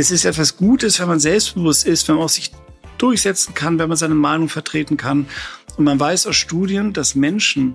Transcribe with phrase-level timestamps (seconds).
[0.00, 2.52] Es ist etwas Gutes, wenn man selbstbewusst ist, wenn man auch sich
[2.96, 5.26] durchsetzen kann, wenn man seine Meinung vertreten kann.
[5.76, 7.74] Und man weiß aus Studien, dass Menschen,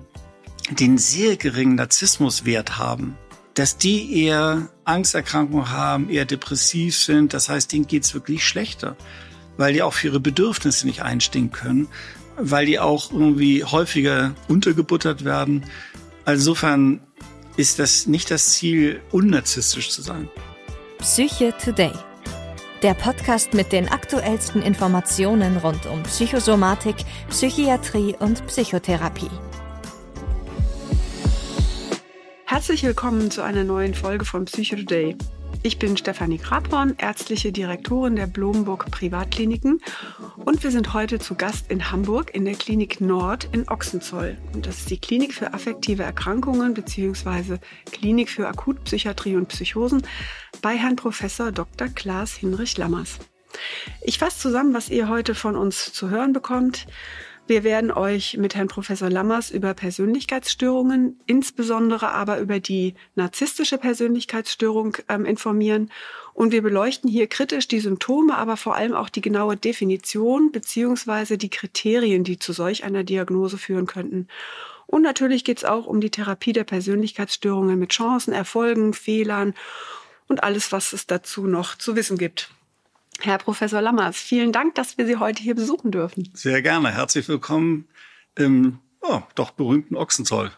[0.72, 3.16] die einen sehr geringen Narzissmuswert haben,
[3.54, 7.32] dass die eher Angsterkrankungen haben, eher depressiv sind.
[7.32, 8.96] Das heißt, denen geht's wirklich schlechter,
[9.56, 11.86] weil die auch für ihre Bedürfnisse nicht einstehen können,
[12.36, 15.64] weil die auch irgendwie häufiger untergebuttert werden.
[16.24, 17.00] Also insofern
[17.56, 20.28] ist das nicht das Ziel, unnarzistisch zu sein.
[20.98, 21.92] Psyche Today.
[22.82, 26.96] Der Podcast mit den aktuellsten Informationen rund um Psychosomatik,
[27.30, 29.30] Psychiatrie und Psychotherapie.
[32.44, 35.16] Herzlich willkommen zu einer neuen Folge von Psycho Today.
[35.66, 39.80] Ich bin Stefanie Grabhorn, ärztliche Direktorin der Blomburg Privatkliniken
[40.36, 44.38] und wir sind heute zu Gast in Hamburg in der Klinik Nord in Ochsenzoll.
[44.54, 47.58] Und das ist die Klinik für affektive Erkrankungen bzw.
[47.90, 50.06] Klinik für Akutpsychiatrie und Psychosen
[50.62, 51.88] bei Herrn Professor Dr.
[51.88, 53.18] Klaas Hinrich Lammers.
[54.02, 56.86] Ich fasse zusammen, was ihr heute von uns zu hören bekommt.
[57.48, 64.96] Wir werden euch mit Herrn Professor Lammers über Persönlichkeitsstörungen, insbesondere aber über die narzisstische Persönlichkeitsstörung
[65.08, 65.92] ähm, informieren.
[66.34, 71.38] Und wir beleuchten hier kritisch die Symptome, aber vor allem auch die genaue Definition beziehungsweise
[71.38, 74.26] die Kriterien, die zu solch einer Diagnose führen könnten.
[74.88, 79.54] Und natürlich geht es auch um die Therapie der Persönlichkeitsstörungen mit Chancen, Erfolgen, Fehlern
[80.26, 82.50] und alles, was es dazu noch zu wissen gibt.
[83.20, 86.30] Herr Professor Lammers, vielen Dank, dass wir Sie heute hier besuchen dürfen.
[86.34, 86.92] Sehr gerne.
[86.92, 87.88] Herzlich willkommen
[88.36, 90.50] im oh, doch berühmten Ochsenzoll.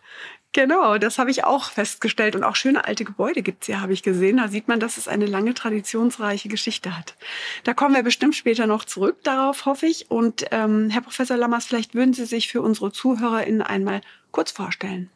[0.52, 2.34] Genau, das habe ich auch festgestellt.
[2.34, 4.38] Und auch schöne alte Gebäude gibt es hier, habe ich gesehen.
[4.38, 7.16] Da sieht man, dass es eine lange traditionsreiche Geschichte hat.
[7.64, 10.10] Da kommen wir bestimmt später noch zurück darauf, hoffe ich.
[10.10, 15.10] Und ähm, Herr Professor Lammers, vielleicht würden Sie sich für unsere ZuhörerInnen einmal kurz vorstellen.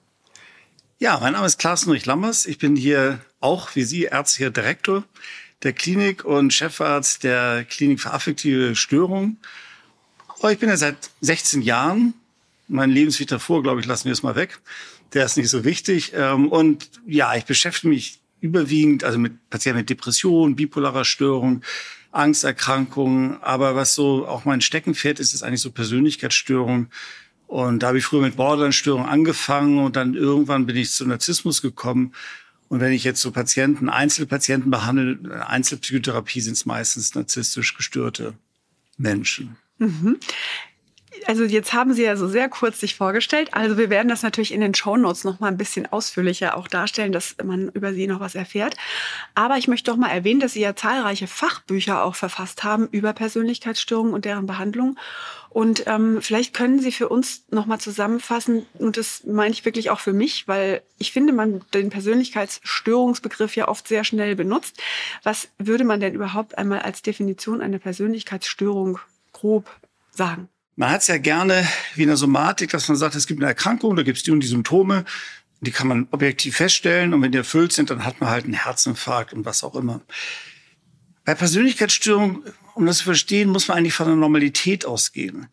[0.99, 2.47] Ja, mein Name ist Klaas Nurich Lammers.
[2.47, 5.03] Ich bin hier auch wie Sie ärztlicher Direktor
[5.63, 9.39] der Klinik und Chefarzt der Klinik für affektive Störungen.
[10.41, 12.15] Oh, ich bin ja seit 16 Jahren.
[12.69, 14.59] Mein Lebensweg vor, glaube ich, lassen wir es mal weg.
[15.13, 16.13] Der ist nicht so wichtig.
[16.15, 21.63] Ähm, und ja, ich beschäftige mich überwiegend also mit Patienten mit Depression, bipolarer Störung,
[22.11, 23.41] Angsterkrankungen.
[23.43, 26.89] Aber was so auch mein Steckenpferd ist, ist eigentlich so Persönlichkeitsstörung.
[27.47, 31.61] Und da habe ich früher mit Borderline-Störungen angefangen und dann irgendwann bin ich zu Narzissmus
[31.61, 32.15] gekommen
[32.73, 38.33] und wenn ich jetzt so Patienten, Einzelpatienten behandle, Einzelpsychotherapie sind es meistens narzisstisch gestörte
[38.97, 39.59] Menschen.
[39.77, 40.17] Mhm.
[41.27, 43.53] Also jetzt haben Sie ja so sehr kurz sich vorgestellt.
[43.53, 47.13] Also wir werden das natürlich in den Shownotes noch mal ein bisschen ausführlicher auch darstellen,
[47.13, 48.77] dass man über Sie noch was erfährt.
[49.35, 53.13] Aber ich möchte doch mal erwähnen, dass Sie ja zahlreiche Fachbücher auch verfasst haben über
[53.13, 54.99] Persönlichkeitsstörungen und deren Behandlung.
[55.51, 60.01] Und ähm, vielleicht können Sie für uns nochmal zusammenfassen, und das meine ich wirklich auch
[60.01, 64.83] für mich, weil ich finde, man den Persönlichkeitsstörungsbegriff ja oft sehr schnell benutzt.
[65.23, 68.99] Was würde man denn überhaupt einmal als Definition einer Persönlichkeitsstörung
[69.33, 69.69] grob
[70.11, 70.49] sagen?
[70.77, 73.49] Man hat es ja gerne wie in der Somatik, dass man sagt, es gibt eine
[73.49, 75.05] Erkrankung, da gibt es die und die Symptome,
[75.61, 78.55] die kann man objektiv feststellen und wenn die erfüllt sind, dann hat man halt einen
[78.55, 80.01] Herzinfarkt und was auch immer.
[81.25, 82.43] Bei Persönlichkeitsstörung
[82.75, 85.49] um das zu verstehen, muss man eigentlich von der Normalität ausgehen.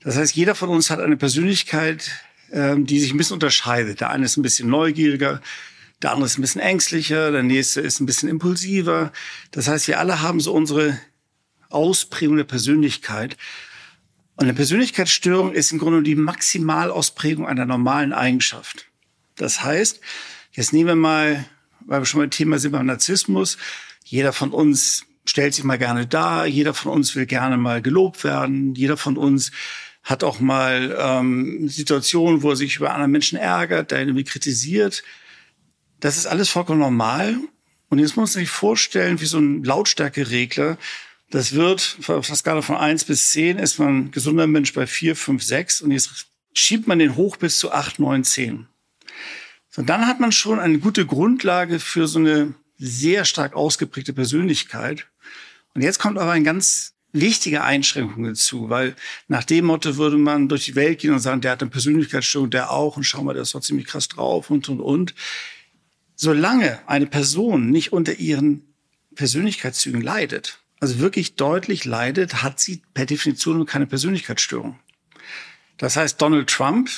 [0.00, 2.10] Das heißt, jeder von uns hat eine Persönlichkeit,
[2.52, 4.00] ähm, die sich ein bisschen unterscheidet.
[4.00, 5.40] Der eine ist ein bisschen neugieriger,
[6.02, 9.12] der andere ist ein bisschen ängstlicher, der nächste ist ein bisschen impulsiver.
[9.50, 10.98] Das heißt, wir alle haben so unsere
[11.70, 13.36] Ausprägung der Persönlichkeit.
[14.38, 18.86] Und eine Persönlichkeitsstörung ist im Grunde die Maximalausprägung einer normalen Eigenschaft.
[19.34, 20.00] Das heißt,
[20.52, 21.44] jetzt nehmen wir mal,
[21.80, 23.58] weil wir schon mal Thema sind beim Narzissmus,
[24.04, 26.46] jeder von uns stellt sich mal gerne dar.
[26.46, 28.76] Jeder von uns will gerne mal gelobt werden.
[28.76, 29.50] Jeder von uns
[30.04, 34.24] hat auch mal ähm, Situationen, wo er sich über andere Menschen ärgert, der ihn irgendwie
[34.24, 35.02] kritisiert.
[35.98, 37.36] Das ist alles vollkommen normal.
[37.90, 40.78] Und jetzt muss man sich vorstellen, wie so ein Lautstärkeregler.
[41.30, 45.14] Das wird auf der Skala von eins bis zehn ist man gesunder Mensch bei vier,
[45.14, 48.66] fünf, sechs und jetzt schiebt man den hoch bis zu acht, neun, zehn.
[49.68, 55.06] So, dann hat man schon eine gute Grundlage für so eine sehr stark ausgeprägte Persönlichkeit.
[55.74, 58.96] Und jetzt kommt aber eine ganz wichtige Einschränkung dazu, weil
[59.28, 62.50] nach dem Motto würde man durch die Welt gehen und sagen, der hat eine Persönlichkeitsstörung,
[62.50, 65.14] der auch, und schau mal, der ist doch ziemlich krass drauf und, und, und.
[66.14, 68.74] Solange eine Person nicht unter ihren
[69.14, 74.78] Persönlichkeitszügen leidet, also wirklich deutlich leidet, hat sie per Definition keine Persönlichkeitsstörung.
[75.76, 76.90] Das heißt, Donald Trump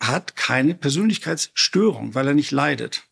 [0.00, 3.04] hat keine Persönlichkeitsstörung, weil er nicht leidet.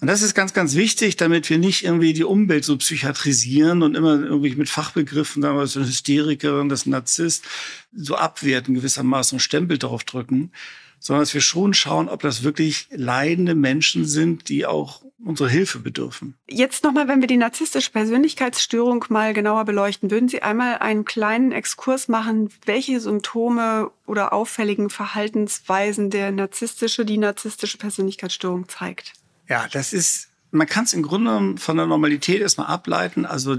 [0.00, 3.96] Und das ist ganz, ganz wichtig, damit wir nicht irgendwie die Umwelt so psychiatrisieren und
[3.96, 7.44] immer irgendwie mit Fachbegriffen, da so eine Hysterikerin, das Narzisst,
[7.92, 10.52] so abwerten gewissermaßen und Stempel drauf drücken,
[11.00, 15.80] sondern dass wir schon schauen, ob das wirklich leidende Menschen sind, die auch unsere Hilfe
[15.80, 16.34] bedürfen.
[16.48, 21.52] Jetzt nochmal, wenn wir die narzisstische Persönlichkeitsstörung mal genauer beleuchten, würden Sie einmal einen kleinen
[21.52, 29.12] Exkurs machen, welche Symptome oder auffälligen Verhaltensweisen der narzisstische, die narzisstische Persönlichkeitsstörung zeigt?
[29.48, 33.56] Ja, das ist, man kann es im Grunde von der Normalität erstmal ableiten, also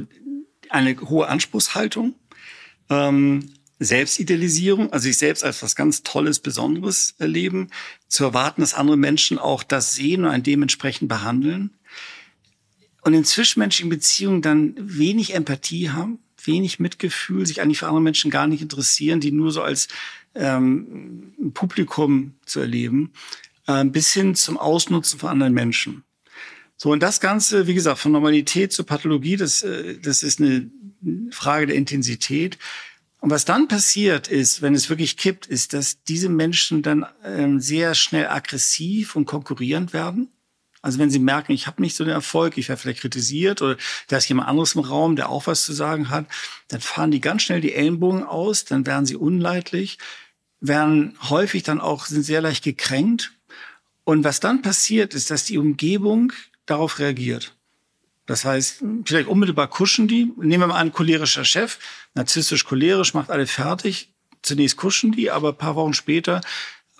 [0.70, 2.16] eine hohe Anspruchshaltung,
[2.90, 7.70] ähm, Selbstidealisierung, also sich selbst als was ganz Tolles, Besonderes erleben,
[8.08, 11.72] zu erwarten, dass andere Menschen auch das sehen und einen dementsprechend behandeln.
[13.02, 18.32] Und in zwischenmenschlichen Beziehungen dann wenig Empathie haben, wenig Mitgefühl, sich eigentlich für andere Menschen
[18.32, 19.88] gar nicht interessieren, die nur so als
[20.36, 23.14] ähm, Publikum zu erleben,
[23.68, 26.04] äh, bis hin zum Ausnutzen von anderen Menschen.
[26.76, 30.70] So, und das Ganze, wie gesagt, von Normalität zur Pathologie, das, äh, das ist eine
[31.32, 32.58] Frage der Intensität.
[33.20, 37.60] Und was dann passiert ist, wenn es wirklich kippt, ist, dass diese Menschen dann ähm,
[37.60, 40.30] sehr schnell aggressiv und konkurrierend werden.
[40.82, 43.76] Also wenn sie merken, ich habe nicht so den Erfolg, ich werde vielleicht kritisiert oder
[44.08, 46.26] da ist jemand anderes im Raum, der auch was zu sagen hat,
[46.70, 49.98] dann fahren die ganz schnell die Ellenbogen aus, dann werden sie unleidlich,
[50.62, 53.34] werden häufig dann auch, sind sehr leicht gekränkt.
[54.06, 56.32] Und was dann passiert, ist, dass die Umgebung
[56.66, 57.59] darauf reagiert.
[58.30, 60.32] Das heißt, vielleicht unmittelbar kuschen die.
[60.38, 61.80] Nehmen wir mal an, cholerischer Chef,
[62.14, 64.14] narzisstisch cholerisch, macht alle fertig.
[64.44, 66.42] Zunächst kuschen die, aber ein paar Wochen später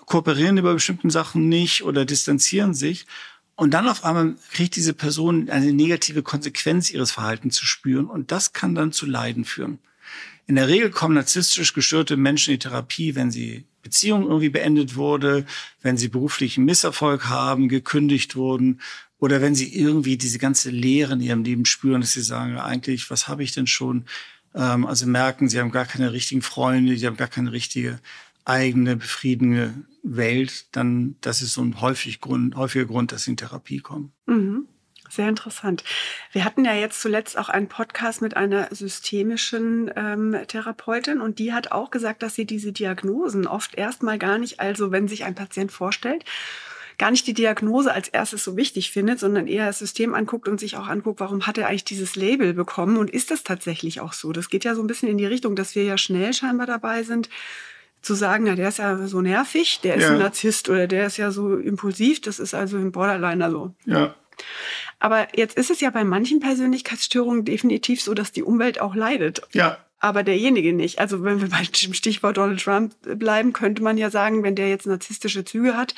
[0.06, 3.06] kooperieren bei bestimmten Sachen nicht oder distanzieren sich.
[3.54, 8.06] Und dann auf einmal kriegt diese Person eine negative Konsequenz ihres Verhaltens zu spüren.
[8.06, 9.78] Und das kann dann zu Leiden führen.
[10.48, 14.96] In der Regel kommen narzisstisch gestörte Menschen in die Therapie, wenn sie Beziehung irgendwie beendet
[14.96, 15.46] wurde,
[15.80, 18.80] wenn sie beruflichen Misserfolg haben, gekündigt wurden
[19.20, 23.10] oder wenn sie irgendwie diese ganze Leere in ihrem Leben spüren, dass sie sagen, eigentlich,
[23.10, 24.06] was habe ich denn schon?
[24.54, 28.00] Ähm, also merken, sie haben gar keine richtigen Freunde, sie haben gar keine richtige
[28.44, 33.36] eigene befriedigende Welt, dann das ist so ein häufig Grund, häufiger Grund, dass sie in
[33.36, 34.12] Therapie kommen.
[34.26, 34.66] Mhm.
[35.10, 35.82] Sehr interessant.
[36.30, 41.52] Wir hatten ja jetzt zuletzt auch einen Podcast mit einer systemischen ähm, Therapeutin und die
[41.52, 45.34] hat auch gesagt, dass sie diese Diagnosen oft erstmal gar nicht, also wenn sich ein
[45.34, 46.24] Patient vorstellt
[47.00, 50.60] gar nicht die Diagnose als erstes so wichtig findet, sondern eher das System anguckt und
[50.60, 54.12] sich auch anguckt, warum hat er eigentlich dieses Label bekommen und ist das tatsächlich auch
[54.12, 54.32] so?
[54.32, 57.02] Das geht ja so ein bisschen in die Richtung, dass wir ja schnell scheinbar dabei
[57.02, 57.30] sind,
[58.02, 60.10] zu sagen, ja, der ist ja so nervig, der ist ja.
[60.10, 63.74] ein Narzisst oder der ist ja so impulsiv, das ist also ein Borderliner so.
[63.86, 64.14] Ja.
[64.98, 69.40] Aber jetzt ist es ja bei manchen Persönlichkeitsstörungen definitiv so, dass die Umwelt auch leidet.
[69.52, 69.78] Ja.
[70.00, 70.98] Aber derjenige nicht.
[70.98, 74.68] Also wenn wir bei dem Stichwort Donald Trump bleiben, könnte man ja sagen, wenn der
[74.68, 75.94] jetzt narzisstische Züge hat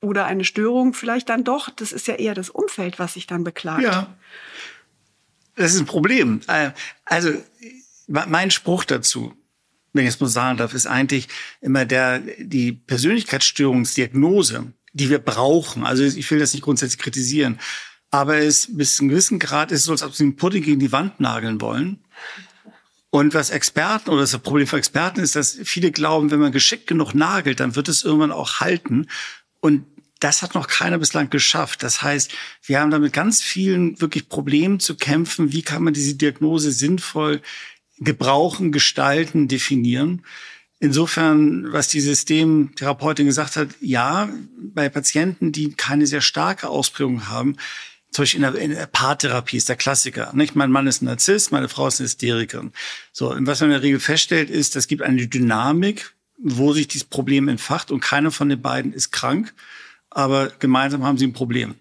[0.00, 1.70] oder eine Störung vielleicht dann doch.
[1.70, 3.82] Das ist ja eher das Umfeld, was sich dann beklagt.
[3.82, 4.14] Ja.
[5.54, 6.40] Das ist ein Problem.
[6.48, 6.70] Äh,
[7.04, 7.32] also
[8.06, 9.34] mein Spruch dazu,
[9.92, 11.28] wenn ich es mal sagen darf, ist eigentlich
[11.60, 15.84] immer der, die Persönlichkeitsstörungsdiagnose, die wir brauchen.
[15.84, 17.58] Also ich will das nicht grundsätzlich kritisieren.
[18.10, 20.80] Aber es bis zu einem gewissen Grad ist so, als ob sie einen Pudding gegen
[20.80, 22.04] die Wand nageln wollen.
[23.10, 26.86] Und was Experten oder das Problem für Experten ist, dass viele glauben, wenn man geschickt
[26.86, 29.06] genug nagelt, dann wird es irgendwann auch halten.
[29.66, 29.84] Und
[30.20, 31.82] das hat noch keiner bislang geschafft.
[31.82, 32.30] Das heißt,
[32.62, 35.50] wir haben damit ganz vielen wirklich Problemen zu kämpfen.
[35.50, 37.42] Wie kann man diese Diagnose sinnvoll
[37.98, 40.24] gebrauchen, gestalten, definieren?
[40.78, 47.56] Insofern, was die Systemtherapeutin gesagt hat, ja, bei Patienten, die keine sehr starke Ausprägung haben,
[48.12, 50.30] zum Beispiel in der, in der Paartherapie ist der Klassiker.
[50.32, 50.54] Nicht?
[50.54, 52.72] Mein Mann ist ein Narzisst, meine Frau ist eine Hysterikerin.
[53.10, 56.88] So, und was man in der Regel feststellt, ist, es gibt eine Dynamik wo sich
[56.88, 59.54] dieses Problem entfacht und keiner von den beiden ist krank,
[60.10, 61.74] aber gemeinsam haben sie ein Problem.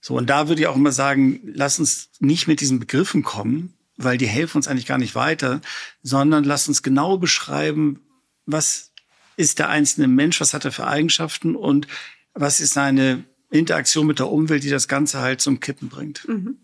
[0.00, 3.74] So, und da würde ich auch immer sagen, lass uns nicht mit diesen Begriffen kommen,
[3.96, 5.60] weil die helfen uns eigentlich gar nicht weiter,
[6.02, 8.00] sondern lass uns genau beschreiben,
[8.46, 8.90] was
[9.36, 11.86] ist der einzelne Mensch, was hat er für Eigenschaften und
[12.34, 16.26] was ist seine Interaktion mit der Umwelt, die das Ganze halt zum Kippen bringt.
[16.26, 16.58] Mhm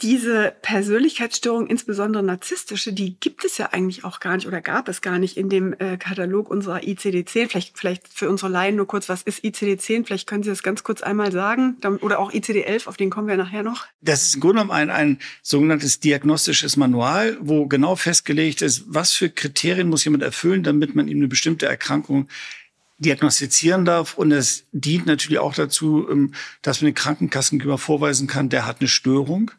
[0.00, 5.00] diese Persönlichkeitsstörung, insbesondere narzisstische, die gibt es ja eigentlich auch gar nicht oder gab es
[5.00, 7.48] gar nicht in dem äh, Katalog unserer ICD-10.
[7.48, 10.06] Vielleicht, vielleicht für unsere Laien nur kurz, was ist ICD-10?
[10.06, 11.78] Vielleicht können Sie das ganz kurz einmal sagen.
[12.00, 13.86] Oder auch ICD-11, auf den kommen wir nachher noch.
[14.00, 19.12] Das ist im Grunde genommen ein, ein sogenanntes diagnostisches Manual, wo genau festgelegt ist, was
[19.14, 22.28] für Kriterien muss jemand erfüllen, damit man ihm eine bestimmte Erkrankung
[22.98, 24.16] diagnostizieren darf.
[24.16, 28.76] Und es dient natürlich auch dazu, ähm, dass man den Krankenkassen vorweisen kann, der hat
[28.78, 29.50] eine Störung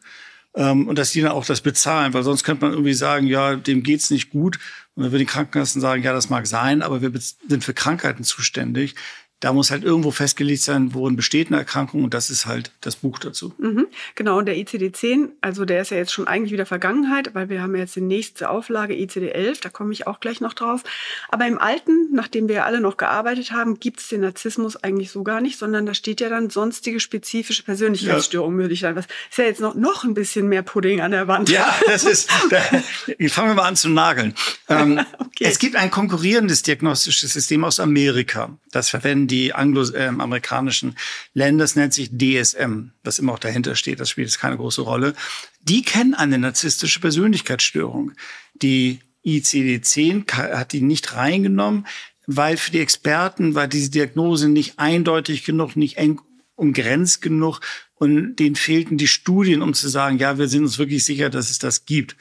[0.59, 3.55] ähm, und dass die dann auch das bezahlen, weil sonst könnte man irgendwie sagen, ja,
[3.55, 4.59] dem geht's nicht gut.
[4.93, 7.11] Und dann würden die Krankenkassen sagen, ja, das mag sein, aber wir
[7.47, 8.95] sind für Krankheiten zuständig.
[9.39, 12.97] Da muss halt irgendwo festgelegt sein, worin besteht eine Erkrankung und das ist halt das
[12.97, 13.53] Buch dazu.
[13.57, 17.49] Mhm, genau, und der ICD-10, also der ist ja jetzt schon eigentlich wieder Vergangenheit, weil
[17.49, 20.83] wir haben jetzt die nächste Auflage ICD-11, da komme ich auch gleich noch drauf.
[21.29, 25.11] Aber im alten, nachdem wir ja alle noch gearbeitet haben, gibt es den Narzissmus eigentlich
[25.11, 28.63] so gar nicht, sondern da steht ja dann sonstige spezifische Persönlichkeitsstörungen, ja.
[28.63, 28.95] würde ich sagen.
[28.95, 31.49] Das ist ja jetzt noch, noch ein bisschen mehr Pudding an der Wand.
[31.49, 32.59] Ja, das ist, da,
[33.29, 34.33] fangen wir mal an zu nageln.
[34.67, 34.99] Ähm.
[35.39, 38.57] Es gibt ein konkurrierendes diagnostisches System aus Amerika.
[38.71, 40.95] Das verwenden die angloamerikanischen
[41.33, 44.81] Länder, das nennt sich DSM, was immer auch dahinter steht, das spielt jetzt keine große
[44.81, 45.13] Rolle.
[45.61, 48.11] Die kennen eine narzisstische Persönlichkeitsstörung.
[48.53, 51.87] Die ICD-10 hat die nicht reingenommen,
[52.27, 56.21] weil für die Experten war diese Diagnose nicht eindeutig genug, nicht eng
[56.55, 57.61] umgrenzt genug
[57.95, 61.49] und denen fehlten die Studien, um zu sagen, ja, wir sind uns wirklich sicher, dass
[61.49, 62.17] es das gibt.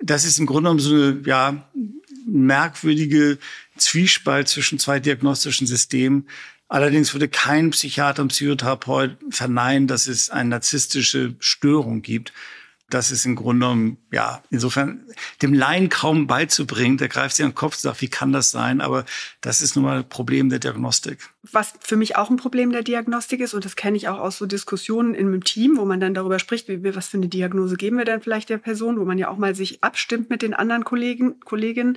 [0.00, 1.70] Das ist im Grunde genommen so eine ja,
[2.26, 3.38] merkwürdige
[3.76, 6.28] Zwiespalt zwischen zwei diagnostischen Systemen.
[6.68, 12.32] Allerdings würde kein Psychiater und Psychotherapeut verneinen, dass es eine narzisstische Störung gibt.
[12.90, 15.04] Das ist im Grunde genommen, ja, insofern
[15.42, 16.98] dem Laien kaum beizubringen.
[16.98, 18.80] Der greift sich an den Kopf und sagt, wie kann das sein?
[18.80, 19.04] Aber
[19.40, 21.30] das ist nun mal ein Problem der Diagnostik.
[21.50, 24.38] Was für mich auch ein Problem der Diagnostik ist, und das kenne ich auch aus
[24.38, 27.76] so Diskussionen in einem Team, wo man dann darüber spricht, wie, was für eine Diagnose
[27.76, 30.52] geben wir denn vielleicht der Person, wo man ja auch mal sich abstimmt mit den
[30.52, 31.96] anderen Kollegen, Kolleginnen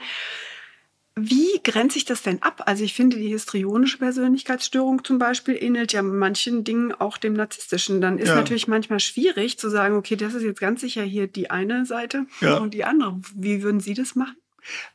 [1.15, 2.63] wie grenze ich das denn ab?
[2.65, 8.01] Also ich finde, die histrionische Persönlichkeitsstörung zum Beispiel ähnelt ja manchen Dingen auch dem narzisstischen.
[8.01, 8.35] Dann ist ja.
[8.35, 12.25] natürlich manchmal schwierig zu sagen, okay, das ist jetzt ganz sicher hier die eine Seite
[12.41, 12.57] ja.
[12.57, 13.21] und die andere.
[13.35, 14.35] Wie würden Sie das machen?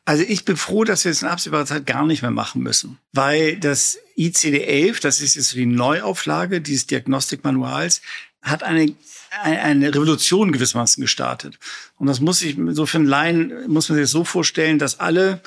[0.07, 2.99] Also ich bin froh, dass wir es in absehbarer Zeit gar nicht mehr machen müssen,
[3.13, 8.01] weil das ICD-11, das ist jetzt die Neuauflage dieses Diagnostikmanuals,
[8.43, 8.95] hat eine
[9.43, 11.59] eine Revolution gewissermaßen gestartet.
[11.99, 15.01] Und das muss ich, so für einen Laien, muss man sich das so vorstellen, dass
[15.01, 15.43] alle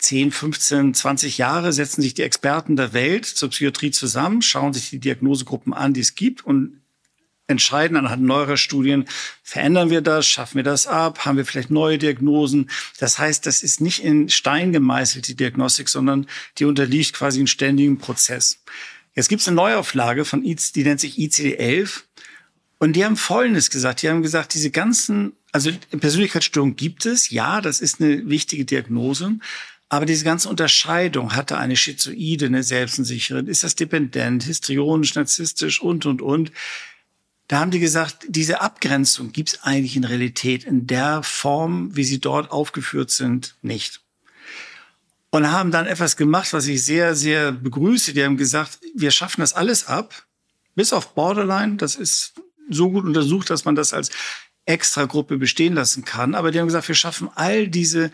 [0.00, 4.90] 10, 15, 20 Jahre setzen sich die Experten der Welt zur Psychiatrie zusammen, schauen sich
[4.90, 6.80] die Diagnosegruppen an, die es gibt und
[7.50, 9.06] entscheiden anhand neuerer Studien,
[9.42, 12.70] verändern wir das, schaffen wir das ab, haben wir vielleicht neue Diagnosen.
[12.98, 16.26] Das heißt, das ist nicht in Stein gemeißelt, die Diagnostik, sondern
[16.58, 18.62] die unterliegt quasi einem ständigen Prozess.
[19.14, 22.02] Jetzt gibt es eine Neuauflage von, die nennt sich ICD-11
[22.78, 24.02] und die haben Folgendes gesagt.
[24.02, 29.38] Die haben gesagt, diese ganzen, also Persönlichkeitsstörungen gibt es, ja, das ist eine wichtige Diagnose,
[29.90, 36.06] aber diese ganze Unterscheidung, hatte eine Schizoide, eine Selbstsicherin, ist das dependent, histrionisch, narzisstisch und,
[36.06, 36.52] und, und.
[37.48, 42.04] Da haben die gesagt, diese Abgrenzung gibt es eigentlich in Realität in der Form, wie
[42.04, 44.00] sie dort aufgeführt sind, nicht.
[45.30, 48.12] Und haben dann etwas gemacht, was ich sehr, sehr begrüße.
[48.12, 50.24] Die haben gesagt, wir schaffen das alles ab,
[50.76, 51.76] bis auf Borderline.
[51.76, 52.34] Das ist
[52.68, 54.10] so gut untersucht, dass man das als
[54.66, 56.36] Extragruppe bestehen lassen kann.
[56.36, 58.12] Aber die haben gesagt, wir schaffen all diese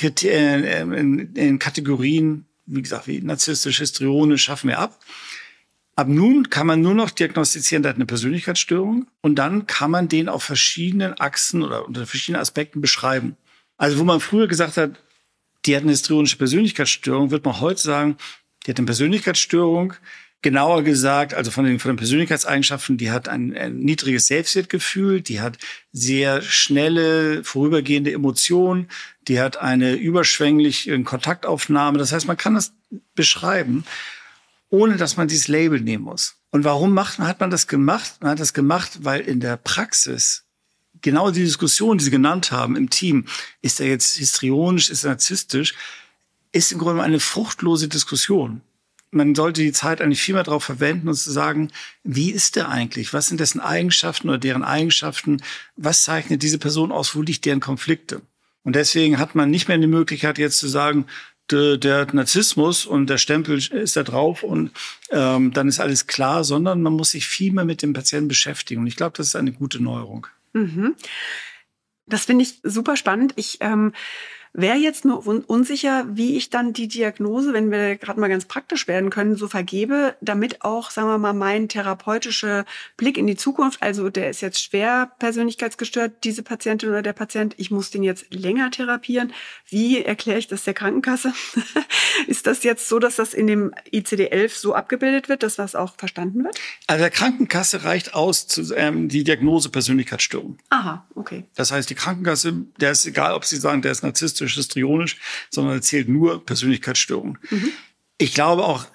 [0.00, 4.98] in, in Kategorien, wie gesagt, wie narzisstisch, histrionisch, schaffen wir ab.
[5.94, 10.08] Ab nun kann man nur noch diagnostizieren, der hat eine Persönlichkeitsstörung und dann kann man
[10.08, 13.36] den auf verschiedenen Achsen oder unter verschiedenen Aspekten beschreiben.
[13.76, 15.02] Also wo man früher gesagt hat,
[15.66, 18.16] die hat eine histrionische Persönlichkeitsstörung, wird man heute sagen,
[18.64, 19.94] die hat eine Persönlichkeitsstörung,
[20.42, 25.40] genauer gesagt, also von den, von den Persönlichkeitseigenschaften, die hat ein, ein niedriges Selbstwertgefühl, die
[25.40, 25.56] hat
[25.92, 28.88] sehr schnelle, vorübergehende Emotionen,
[29.28, 31.98] die hat eine überschwängliche Kontaktaufnahme.
[31.98, 32.72] Das heißt, man kann das
[33.14, 33.84] beschreiben,
[34.68, 36.34] ohne dass man dieses Label nehmen muss.
[36.50, 38.16] Und warum macht, hat man das gemacht?
[38.20, 40.44] Man hat das gemacht, weil in der Praxis
[41.00, 43.26] genau die Diskussion, die Sie genannt haben im Team,
[43.60, 45.74] ist er jetzt histrionisch, ist er narzisstisch,
[46.50, 48.60] ist im Grunde eine fruchtlose Diskussion
[49.12, 51.70] man sollte die Zeit eigentlich viel mehr darauf verwenden, und zu sagen,
[52.02, 53.12] wie ist der eigentlich?
[53.12, 55.42] Was sind dessen Eigenschaften oder deren Eigenschaften?
[55.76, 57.14] Was zeichnet diese Person aus?
[57.14, 58.22] Wo liegt deren Konflikte?
[58.64, 61.06] Und deswegen hat man nicht mehr die Möglichkeit, jetzt zu sagen,
[61.50, 64.70] der, der Narzissmus und der Stempel ist da drauf und
[65.10, 68.80] ähm, dann ist alles klar, sondern man muss sich viel mehr mit dem Patienten beschäftigen.
[68.80, 70.26] Und ich glaube, das ist eine gute Neuerung.
[70.54, 70.94] Mhm.
[72.06, 73.34] Das finde ich super spannend.
[73.36, 73.92] Ich ähm
[74.54, 78.44] Wäre jetzt nur un unsicher, wie ich dann die Diagnose, wenn wir gerade mal ganz
[78.44, 82.66] praktisch werden können, so vergebe, damit auch, sagen wir mal, mein therapeutischer
[82.98, 87.54] Blick in die Zukunft, also der ist jetzt schwer persönlichkeitsgestört, diese Patientin oder der Patient,
[87.56, 89.32] ich muss den jetzt länger therapieren.
[89.68, 91.32] Wie erkläre ich das der Krankenkasse?
[92.26, 95.96] ist das jetzt so, dass das in dem ICD-11 so abgebildet wird, dass das auch
[95.96, 96.60] verstanden wird?
[96.88, 100.58] Also der Krankenkasse reicht aus zu, ähm, die Diagnose Persönlichkeitsstörung.
[100.68, 101.44] Aha, okay.
[101.54, 105.16] Das heißt, die Krankenkasse, der ist egal, ob Sie sagen, der ist narzisstisch, narzisstisch, histrionisch,
[105.50, 107.38] sondern erzählt nur Persönlichkeitsstörungen.
[107.50, 107.70] Mhm.
[108.18, 108.86] Ich glaube auch,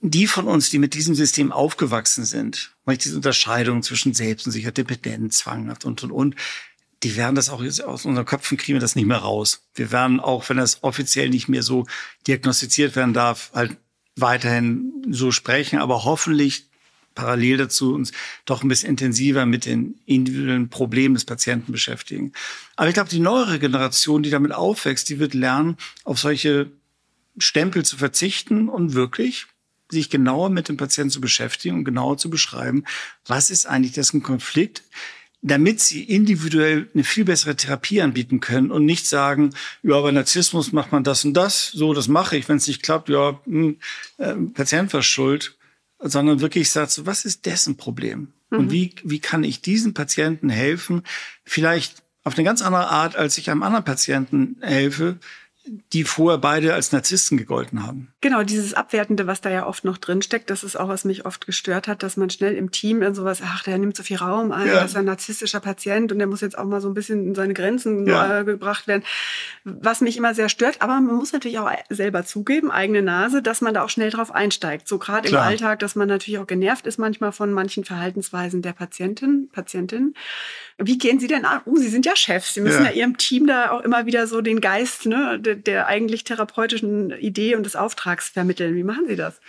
[0.00, 4.72] die von uns, die mit diesem System aufgewachsen sind, weil ich diese Unterscheidung zwischen Selbstsicher,
[4.72, 6.36] Dependent, zwanghaft und, und, und,
[7.02, 9.62] die werden das auch jetzt aus unseren Köpfen kriegen wir das nicht mehr raus.
[9.74, 11.86] Wir werden auch, wenn das offiziell nicht mehr so
[12.26, 13.78] diagnostiziert werden darf, halt
[14.16, 16.68] weiterhin so sprechen, aber hoffentlich
[17.14, 18.12] parallel dazu uns
[18.44, 22.32] doch ein bisschen intensiver mit den individuellen Problemen des Patienten beschäftigen.
[22.76, 26.70] Aber ich glaube, die neuere Generation, die damit aufwächst, die wird lernen, auf solche
[27.38, 29.46] Stempel zu verzichten und wirklich
[29.90, 32.84] sich genauer mit dem Patienten zu beschäftigen und genauer zu beschreiben,
[33.26, 34.84] was ist eigentlich dessen Konflikt,
[35.42, 40.72] damit sie individuell eine viel bessere Therapie anbieten können und nicht sagen, ja, bei Narzissmus
[40.72, 43.74] macht man das und das, so, das mache ich, wenn es nicht klappt, ja, mh,
[44.18, 45.56] äh, Patient war schuld,
[46.00, 48.32] sondern wirklich sagt, so, was ist dessen Problem?
[48.50, 48.58] Mhm.
[48.58, 51.02] Und wie, wie kann ich diesen Patienten helfen?
[51.44, 55.18] Vielleicht auf eine ganz andere Art, als ich einem anderen Patienten helfe,
[55.66, 58.08] die vorher beide als Narzissten gegolten haben.
[58.22, 61.44] Genau, dieses Abwertende, was da ja oft noch drinsteckt, das ist auch, was mich oft
[61.46, 64.52] gestört hat, dass man schnell im Team dann sowas, ach, der nimmt so viel Raum
[64.52, 64.74] ein, ja.
[64.74, 67.34] das ist ein narzisstischer Patient und der muss jetzt auch mal so ein bisschen in
[67.34, 68.42] seine Grenzen ja.
[68.42, 69.04] gebracht werden.
[69.64, 73.60] Was mich immer sehr stört, aber man muss natürlich auch selber zugeben, eigene Nase, dass
[73.60, 74.88] man da auch schnell drauf einsteigt.
[74.88, 78.72] So gerade im Alltag, dass man natürlich auch genervt ist manchmal von manchen Verhaltensweisen der
[78.72, 80.14] Patientin, Patientin.
[80.82, 81.60] Wie gehen Sie denn an?
[81.66, 82.54] Oh, Sie sind ja Chefs.
[82.54, 82.90] Sie müssen ja.
[82.90, 87.10] ja Ihrem Team da auch immer wieder so den Geist ne, der, der eigentlich therapeutischen
[87.10, 88.74] Idee und des Auftrags vermitteln.
[88.74, 89.40] Wie machen Sie das?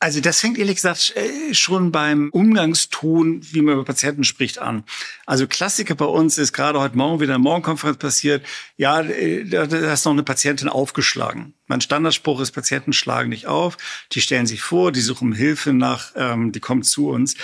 [0.00, 4.84] Also das fängt ehrlich gesagt äh, schon beim Umgangston, wie man über Patienten spricht, an.
[5.26, 8.46] Also Klassiker bei uns ist gerade heute Morgen wieder eine Morgenkonferenz passiert.
[8.76, 11.54] Ja, äh, da ist noch eine Patientin aufgeschlagen.
[11.66, 13.76] Mein Standardspruch ist, Patienten schlagen nicht auf.
[14.12, 17.34] Die stellen sich vor, die suchen Hilfe nach, ähm, die kommen zu uns.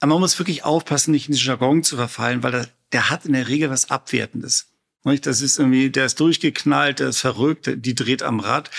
[0.00, 3.26] Aber man muss wirklich aufpassen, nicht in den Jargon zu verfallen, weil der, der hat
[3.26, 4.68] in der Regel was Abwertendes.
[5.04, 8.70] Das ist irgendwie, der ist durchgeknallt, der ist verrückt, die dreht am Rad.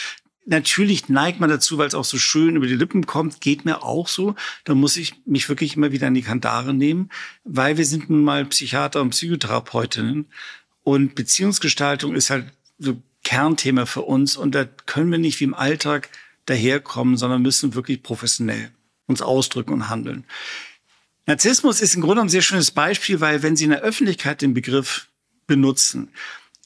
[0.46, 3.84] Natürlich neigt man dazu, weil es auch so schön über die Lippen kommt, geht mir
[3.84, 4.36] auch so.
[4.64, 7.10] Da muss ich mich wirklich immer wieder an die Kandare nehmen,
[7.44, 10.28] weil wir sind nun mal Psychiater und Psychotherapeutinnen
[10.84, 12.46] und Beziehungsgestaltung ist halt
[12.80, 16.10] so Kernthema für uns und da können wir nicht wie im Alltag
[16.46, 18.72] daherkommen, sondern müssen wirklich professionell
[19.06, 20.26] uns ausdrücken und handeln.
[21.28, 24.56] Narzissmus ist im Grunde ein sehr schönes Beispiel, weil wenn Sie in der Öffentlichkeit den
[24.56, 25.09] Begriff
[25.50, 26.10] benutzen,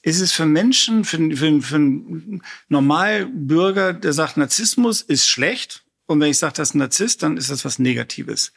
[0.02, 5.82] ist es für Menschen, für, für, für einen Normalbürger, der sagt, Narzissmus ist schlecht.
[6.06, 8.52] Und wenn ich sage, das ist ein Narzisst, dann ist das was Negatives.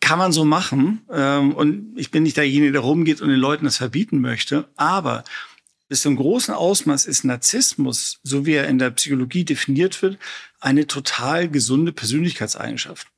[0.00, 1.02] Kann man so machen.
[1.10, 4.68] Ähm, und ich bin nicht derjenige, der rumgeht und den Leuten das verbieten möchte.
[4.76, 5.24] Aber
[5.88, 10.18] bis zu einem großen Ausmaß ist Narzissmus, so wie er in der Psychologie definiert wird,
[10.60, 13.08] eine total gesunde Persönlichkeitseigenschaft.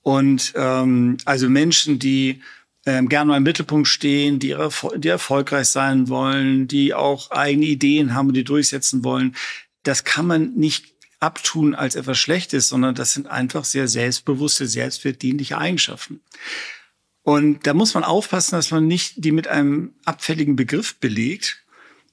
[0.00, 2.40] Und ähm, also Menschen, die
[2.86, 4.56] ähm, gerne im Mittelpunkt stehen, die,
[4.96, 9.34] die erfolgreich sein wollen, die auch eigene Ideen haben und die durchsetzen wollen,
[9.82, 15.56] das kann man nicht abtun als etwas Schlechtes, sondern das sind einfach sehr selbstbewusste, selbstwertdienliche
[15.56, 16.20] Eigenschaften.
[17.22, 21.64] Und da muss man aufpassen, dass man nicht die mit einem abfälligen Begriff belegt.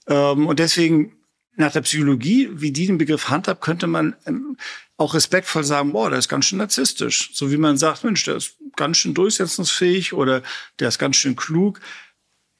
[0.07, 1.13] Ähm, und deswegen
[1.57, 4.55] nach der Psychologie, wie die den Begriff handhabt, könnte man ähm,
[4.95, 7.31] auch respektvoll sagen, boah, der ist ganz schön narzisstisch.
[7.33, 10.43] So wie man sagt, Mensch, der ist ganz schön durchsetzungsfähig oder
[10.79, 11.79] der ist ganz schön klug.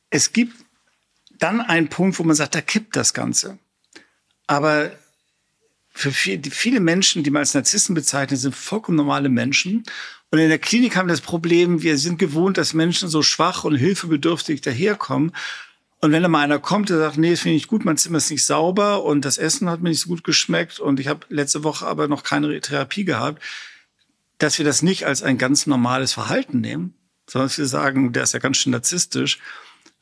[0.10, 0.56] Es gibt
[1.40, 3.58] dann einen Punkt, wo man sagt, da kippt das Ganze.
[4.48, 4.92] Aber
[5.94, 9.84] für viele Menschen, die man als Narzissten bezeichnen, sind vollkommen normale Menschen.
[10.30, 13.66] Und in der Klinik haben wir das Problem, wir sind gewohnt, dass Menschen so schwach
[13.66, 15.34] und hilfebedürftig daherkommen.
[16.00, 18.18] Und wenn da mal einer kommt, der sagt, nee, das finde ich gut, mein Zimmer
[18.18, 21.28] ist nicht sauber und das Essen hat mir nicht so gut geschmeckt und ich habe
[21.30, 23.42] letzte Woche aber noch keine Therapie gehabt,
[24.42, 26.96] dass wir das nicht als ein ganz normales Verhalten nehmen,
[27.30, 29.40] sondern dass wir sagen, der ist ja ganz schön narzisstisch.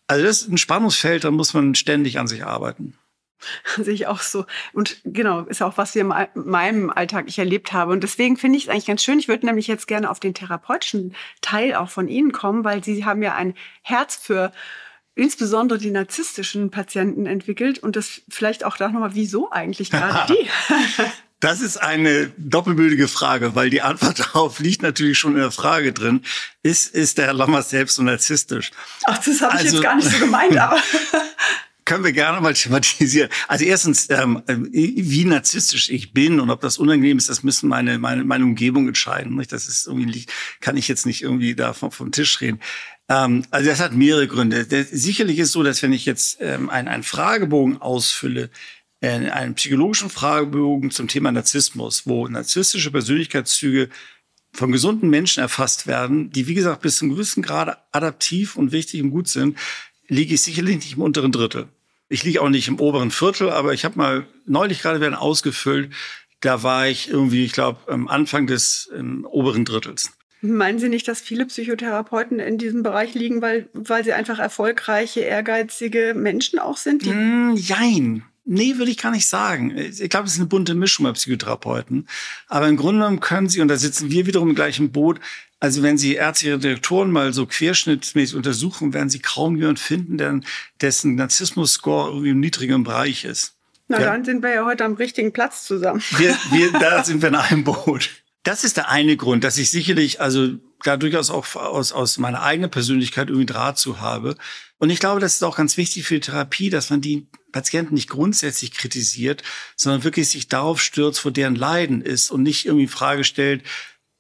[0.07, 2.97] Also das ist ein Spannungsfeld, da muss man ständig an sich arbeiten.
[3.77, 4.45] Sehe ich auch so.
[4.73, 7.91] Und genau, ist auch, was wir in meinem Alltag ich erlebt habe.
[7.91, 9.19] Und deswegen finde ich es eigentlich ganz schön.
[9.19, 13.05] Ich würde nämlich jetzt gerne auf den therapeutischen Teil auch von Ihnen kommen, weil Sie
[13.05, 14.51] haben ja ein Herz für
[15.15, 20.49] insbesondere die narzisstischen Patienten entwickelt und das vielleicht auch da nochmal, wieso eigentlich gerade die?
[21.39, 25.93] Das ist eine doppelbültige Frage, weil die Antwort darauf liegt natürlich schon in der Frage
[25.93, 26.21] drin.
[26.63, 28.71] Ist, ist der Herr Lammers selbst so narzisstisch?
[29.05, 30.77] Ach, das habe ich also, jetzt gar nicht so gemeint, aber.
[31.85, 33.31] können wir gerne mal thematisieren.
[33.47, 37.97] Also erstens, ähm, wie narzisstisch ich bin und ob das unangenehm ist, das müssen meine
[37.97, 39.35] meine, meine Umgebung entscheiden.
[39.35, 39.51] Nicht?
[39.51, 40.27] Das ist irgendwie
[40.59, 42.59] kann ich jetzt nicht irgendwie da vom, vom Tisch reden.
[43.09, 44.67] Ähm, also das hat mehrere Gründe.
[44.91, 48.51] Sicherlich ist so, dass wenn ich jetzt ähm, einen, einen Fragebogen ausfülle,
[49.01, 53.89] äh, einen psychologischen Fragebogen zum Thema Narzissmus, wo narzisstische Persönlichkeitszüge
[54.51, 58.71] von gesunden Menschen erfasst werden, die wie gesagt bis zu einem gewissen Grad adaptiv und
[58.71, 59.57] wichtig und gut sind,
[60.07, 61.67] liege ich sicherlich nicht im unteren Drittel.
[62.09, 65.93] Ich liege auch nicht im oberen Viertel, aber ich habe mal neulich gerade werden ausgefüllt,
[66.41, 68.89] da war ich irgendwie, ich glaube, am Anfang des
[69.25, 70.11] oberen Drittels.
[70.41, 75.19] Meinen Sie nicht, dass viele Psychotherapeuten in diesem Bereich liegen, weil, weil sie einfach erfolgreiche,
[75.19, 77.05] ehrgeizige Menschen auch sind?
[77.05, 78.23] Mm, jein.
[78.51, 79.77] Nee, würde ich gar nicht sagen.
[79.77, 82.07] Ich glaube, es ist eine bunte Mischung bei Psychotherapeuten.
[82.47, 85.19] Aber im Grunde genommen können sie, und da sitzen wir wiederum im gleichen Boot,
[85.59, 90.39] also wenn Sie ärztliche Direktoren mal so querschnittsmäßig untersuchen, werden Sie kaum jemanden finden, der,
[90.81, 93.53] dessen Narzissmus-Score irgendwie im niedrigen Bereich ist.
[93.87, 94.05] Na, ja.
[94.05, 96.01] dann sind wir ja heute am richtigen Platz zusammen.
[96.17, 98.09] Wir, wir, da sind wir in einem Boot.
[98.41, 102.41] Das ist der eine Grund, dass ich sicherlich, also da durchaus auch aus, aus meiner
[102.41, 104.37] eigenen Persönlichkeit irgendwie Draht zu habe.
[104.79, 107.95] Und ich glaube, das ist auch ganz wichtig für die Therapie, dass man die Patienten
[107.95, 109.43] nicht grundsätzlich kritisiert,
[109.75, 113.63] sondern wirklich sich darauf stürzt, wo deren Leiden ist und nicht irgendwie Frage stellt,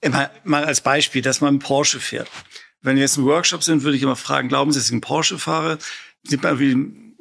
[0.01, 2.29] immer mal als Beispiel, dass man einen Porsche fährt.
[2.81, 5.01] Wenn wir jetzt im Workshop sind, würde ich immer fragen, glauben Sie, dass ich einen
[5.01, 5.79] Porsche fahre?
[6.23, 6.51] Sind wir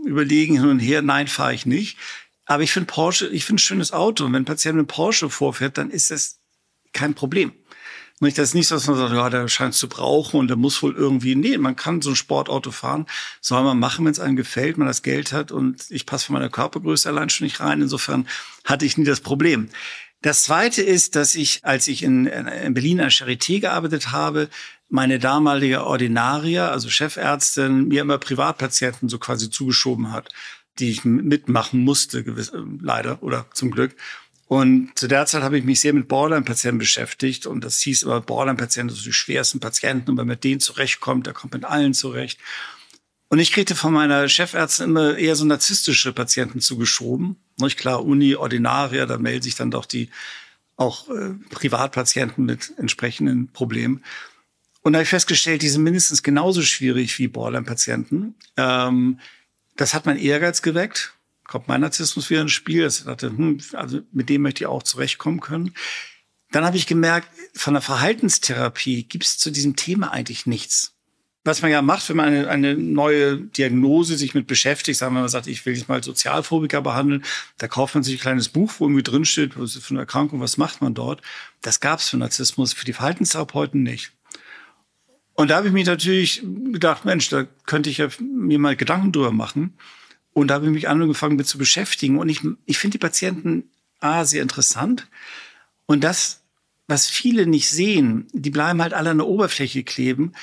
[0.07, 1.99] überlegen hin und her, nein, fahre ich nicht.
[2.45, 4.25] Aber ich finde Porsche, ich finde ein schönes Auto.
[4.25, 6.41] Und wenn ein Patient mit Porsche vorfährt, dann ist das
[6.93, 7.53] kein Problem.
[8.21, 10.57] Nicht, das ist nicht so, dass man sagt, ja, der scheint zu brauchen und der
[10.57, 13.07] muss wohl irgendwie, nee, man kann so ein Sportauto fahren,
[13.41, 16.35] soll man machen, wenn es einem gefällt, man das Geld hat und ich passe von
[16.35, 17.81] meiner Körpergröße allein schon nicht rein.
[17.81, 18.27] Insofern
[18.65, 19.69] hatte ich nie das Problem.
[20.21, 24.49] Das zweite ist, dass ich, als ich in, in Berlin an Charité gearbeitet habe,
[24.89, 30.31] meine damalige Ordinaria, also Chefärztin, mir immer Privatpatienten so quasi zugeschoben hat,
[30.81, 33.95] die ich mitmachen musste, gewiss, leider oder zum Glück.
[34.49, 38.23] Und zu der Zeit habe ich mich sehr mit Borderline-Patienten beschäftigt und das hieß immer,
[38.23, 41.93] Borderline-Patienten sind die schwersten Patienten und wenn man mit denen zurechtkommt, der kommt mit allen
[41.93, 42.41] zurecht.
[43.29, 47.37] Und ich kriegte von meiner Chefärztin immer eher so narzisstische Patienten zugeschoben.
[47.59, 50.09] Nicht klar, Uni, Ordinaria, da melden sich dann doch die
[50.77, 54.03] auch äh, Privatpatienten mit entsprechenden Problemen.
[54.81, 58.35] Und da habe ich festgestellt, die sind mindestens genauso schwierig wie Borderline-Patienten.
[58.57, 59.21] Ähm,
[59.77, 61.18] das hat mein Ehrgeiz geweckt
[61.49, 62.87] kommt mein Narzissmus wieder ins Spiel.
[62.87, 65.75] Ich dachte, hm, also mit dem möchte ich auch zurechtkommen können.
[66.53, 70.95] Dann habe ich gemerkt, von der Verhaltenstherapie gibt es zu diesem Thema eigentlich nichts.
[71.45, 75.23] Was man ja macht, wenn man eine, eine neue Diagnose sich mit beschäftigt, sagen wir
[75.23, 77.25] mal, sagt, ich will jetzt mal Sozialphobiker behandeln,
[77.57, 80.41] da kauft man sich ein kleines Buch, wo irgendwie drinsteht, was ist für eine Erkrankung,
[80.41, 81.23] was macht man dort.
[81.63, 84.13] Das gab es für Narzissmus, für die Verhaltenstherapeuten nicht.
[85.35, 89.13] Und da habe ich mich natürlich gedacht, Mensch, da könnte ich ja mir mal Gedanken
[89.13, 89.75] drüber machen.
[90.39, 92.19] Und da habe ich mich angefangen mit zu beschäftigen.
[92.19, 95.09] Und ich, ich finde die Patienten A, sehr interessant.
[95.87, 96.43] Und das,
[96.87, 100.35] was viele nicht sehen, die bleiben halt alle an der Oberfläche kleben.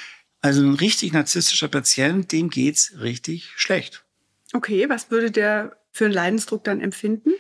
[0.42, 4.04] Also ein richtig narzisstischer Patient, dem geht's richtig schlecht.
[4.52, 7.32] Okay, was würde der für einen Leidensdruck dann empfinden?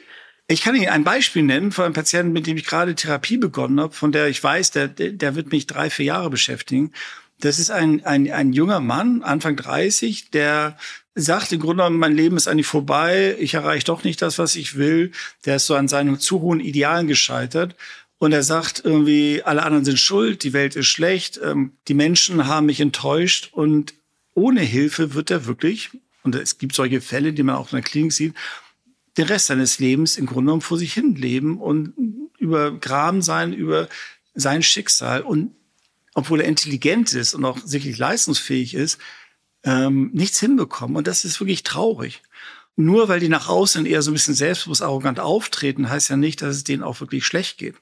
[0.47, 3.81] Ich kann Ihnen ein Beispiel nennen von einem Patienten, mit dem ich gerade Therapie begonnen
[3.81, 6.93] habe, von der ich weiß, der, der wird mich drei, vier Jahre beschäftigen.
[7.41, 10.77] Das ist ein, ein, ein junger Mann, Anfang 30, der
[11.15, 14.55] sagt im Grunde genommen, mein Leben ist eigentlich vorbei, ich erreiche doch nicht das, was
[14.55, 15.11] ich will.
[15.45, 17.75] Der ist so an seinen zu hohen Idealen gescheitert.
[18.17, 22.47] Und er sagt irgendwie, alle anderen sind schuld, die Welt ist schlecht, ähm, die Menschen
[22.47, 23.93] haben mich enttäuscht und
[24.33, 25.89] ohne Hilfe wird er wirklich,
[26.23, 28.33] und es gibt solche Fälle, die man auch in der Klinik sieht,
[29.17, 31.93] den Rest seines Lebens im Grunde genommen vor sich hin leben und
[32.37, 33.87] übergraben sein über
[34.33, 35.21] sein Schicksal.
[35.21, 35.55] Und
[36.13, 38.97] obwohl er intelligent ist und auch sicherlich leistungsfähig ist,
[39.65, 40.95] ähm, nichts hinbekommen.
[40.95, 42.21] Und das ist wirklich traurig.
[42.77, 46.41] Nur weil die nach außen eher so ein bisschen selbstbewusst arrogant auftreten, heißt ja nicht,
[46.41, 47.75] dass es denen auch wirklich schlecht geht.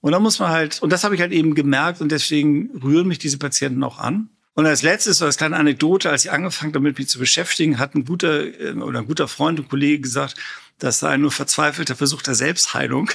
[0.00, 3.08] Und da muss man halt, und das habe ich halt eben gemerkt und deswegen rühren
[3.08, 4.28] mich diese Patienten auch an.
[4.54, 7.94] Und als letztes, so als kleine Anekdote, als ich angefangen damit mich zu beschäftigen, hat
[7.94, 10.36] ein guter äh, oder ein guter Freund und Kollege gesagt,
[10.78, 13.10] das sei ein nur verzweifelter Versuch der Selbstheilung.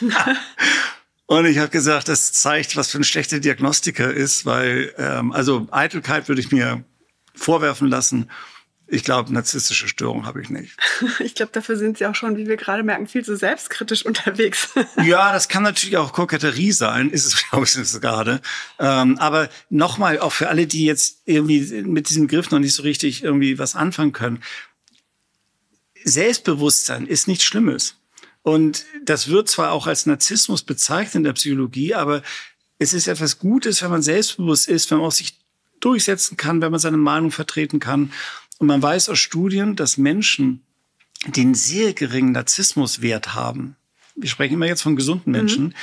[1.26, 5.66] und ich habe gesagt, das zeigt, was für ein schlechter Diagnostiker ist, weil ähm, also
[5.70, 6.84] Eitelkeit würde ich mir
[7.36, 8.30] vorwerfen lassen.
[8.88, 10.76] Ich glaube, narzisstische Störung habe ich nicht.
[11.18, 14.68] Ich glaube, dafür sind Sie auch schon, wie wir gerade merken, viel zu selbstkritisch unterwegs.
[15.04, 18.40] Ja, das kann natürlich auch Koketterie sein, ist es, glaube ich, gerade.
[18.78, 22.82] Ähm, aber nochmal, auch für alle, die jetzt irgendwie mit diesem Begriff noch nicht so
[22.82, 24.42] richtig irgendwie was anfangen können.
[26.04, 27.96] Selbstbewusstsein ist nichts Schlimmes.
[28.42, 32.22] Und das wird zwar auch als Narzissmus bezeichnet in der Psychologie, aber
[32.78, 35.36] es ist etwas Gutes, wenn man selbstbewusst ist, wenn man auch sich
[35.80, 38.12] durchsetzen kann, wenn man seine Meinung vertreten kann.
[38.58, 40.62] Und man weiß aus Studien, dass Menschen,
[41.26, 43.76] die einen sehr geringen Narzissmuswert haben,
[44.16, 45.38] wir sprechen immer jetzt von gesunden mhm.
[45.38, 45.74] Menschen, mhm.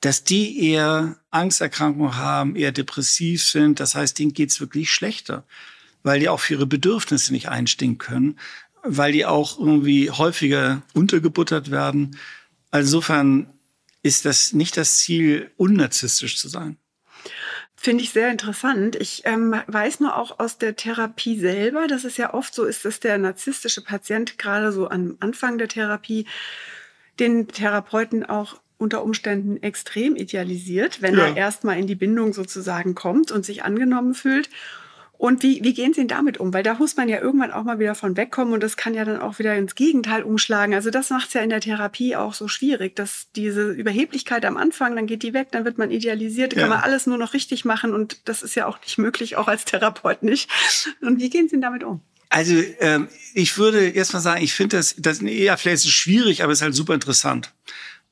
[0.00, 3.78] dass die eher Angsterkrankungen haben, eher depressiv sind.
[3.78, 5.44] Das heißt, denen geht's wirklich schlechter,
[6.02, 8.38] weil die auch für ihre Bedürfnisse nicht einstehen können,
[8.82, 12.18] weil die auch irgendwie häufiger untergebuttert werden.
[12.70, 13.50] Also insofern
[14.02, 16.76] ist das nicht das Ziel, unnarzisstisch zu sein.
[17.84, 18.96] Finde ich sehr interessant.
[18.96, 22.86] Ich ähm, weiß nur auch aus der Therapie selber, dass es ja oft so ist,
[22.86, 26.24] dass der narzisstische Patient gerade so am Anfang der Therapie
[27.20, 31.26] den Therapeuten auch unter Umständen extrem idealisiert, wenn ja.
[31.26, 34.48] er erstmal in die Bindung sozusagen kommt und sich angenommen fühlt.
[35.16, 36.52] Und wie, wie gehen Sie denn damit um?
[36.52, 39.04] Weil da muss man ja irgendwann auch mal wieder von wegkommen und das kann ja
[39.04, 40.74] dann auch wieder ins Gegenteil umschlagen.
[40.74, 44.56] Also das macht es ja in der Therapie auch so schwierig, dass diese Überheblichkeit am
[44.56, 46.60] Anfang, dann geht die weg, dann wird man idealisiert, ja.
[46.60, 49.48] kann man alles nur noch richtig machen und das ist ja auch nicht möglich, auch
[49.48, 50.50] als Therapeut nicht.
[51.00, 52.00] Und wie gehen Sie denn damit um?
[52.28, 55.92] Also ähm, ich würde erst mal sagen, ich finde das, das eher vielleicht ist es
[55.92, 57.52] schwierig, aber es ist halt super interessant.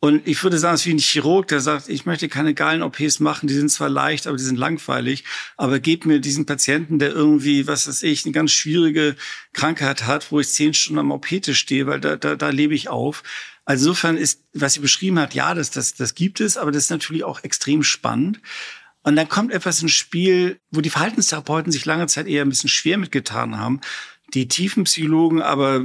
[0.05, 2.83] Und ich würde sagen, es ist wie ein Chirurg, der sagt, ich möchte keine geilen
[2.83, 5.23] OPs machen, die sind zwar leicht, aber die sind langweilig.
[5.57, 9.15] Aber gebt mir diesen Patienten, der irgendwie, was weiß ich, eine ganz schwierige
[9.53, 12.89] Krankheit hat, wo ich zehn Stunden am OP-Tisch stehe, weil da, da, da lebe ich
[12.89, 13.23] auf.
[13.65, 16.85] Also insofern ist, was sie beschrieben hat, ja, das, das, das gibt es, aber das
[16.85, 18.41] ist natürlich auch extrem spannend.
[19.05, 22.71] Und dann kommt etwas ins Spiel, wo die Verhaltenstherapeuten sich lange Zeit eher ein bisschen
[22.71, 23.81] schwer mitgetan haben.
[24.35, 25.85] Die Tiefenpsychologen aber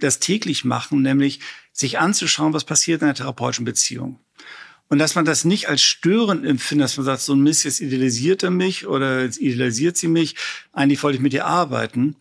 [0.00, 1.38] das täglich machen, nämlich
[1.74, 4.20] sich anzuschauen, was passiert in einer therapeutischen Beziehung.
[4.88, 7.80] Und dass man das nicht als störend empfindet, dass man sagt, so ein Mist, jetzt
[7.80, 10.36] idealisiert er mich oder jetzt idealisiert sie mich,
[10.72, 12.16] eigentlich wollte ich mit ihr arbeiten,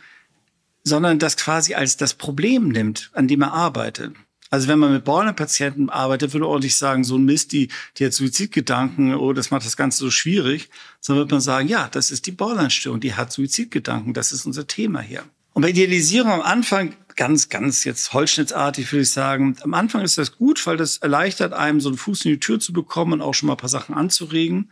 [0.84, 4.14] sondern das quasi als das Problem nimmt, an dem er arbeitet.
[4.50, 7.70] Also wenn man mit Borderline-Patienten arbeitet, würde man auch nicht sagen, so ein Mist, die,
[7.98, 11.88] die hat Suizidgedanken, oh, das macht das Ganze so schwierig, sondern würde man sagen, ja,
[11.90, 15.24] das ist die Borderline-Störung, die hat Suizidgedanken, das ist unser Thema hier.
[15.54, 20.18] Und bei Idealisierung am Anfang ganz, ganz jetzt holzschnittartig würde ich sagen, am Anfang ist
[20.18, 23.22] das gut, weil das erleichtert einem, so einen Fuß in die Tür zu bekommen und
[23.22, 24.72] auch schon mal ein paar Sachen anzuregen.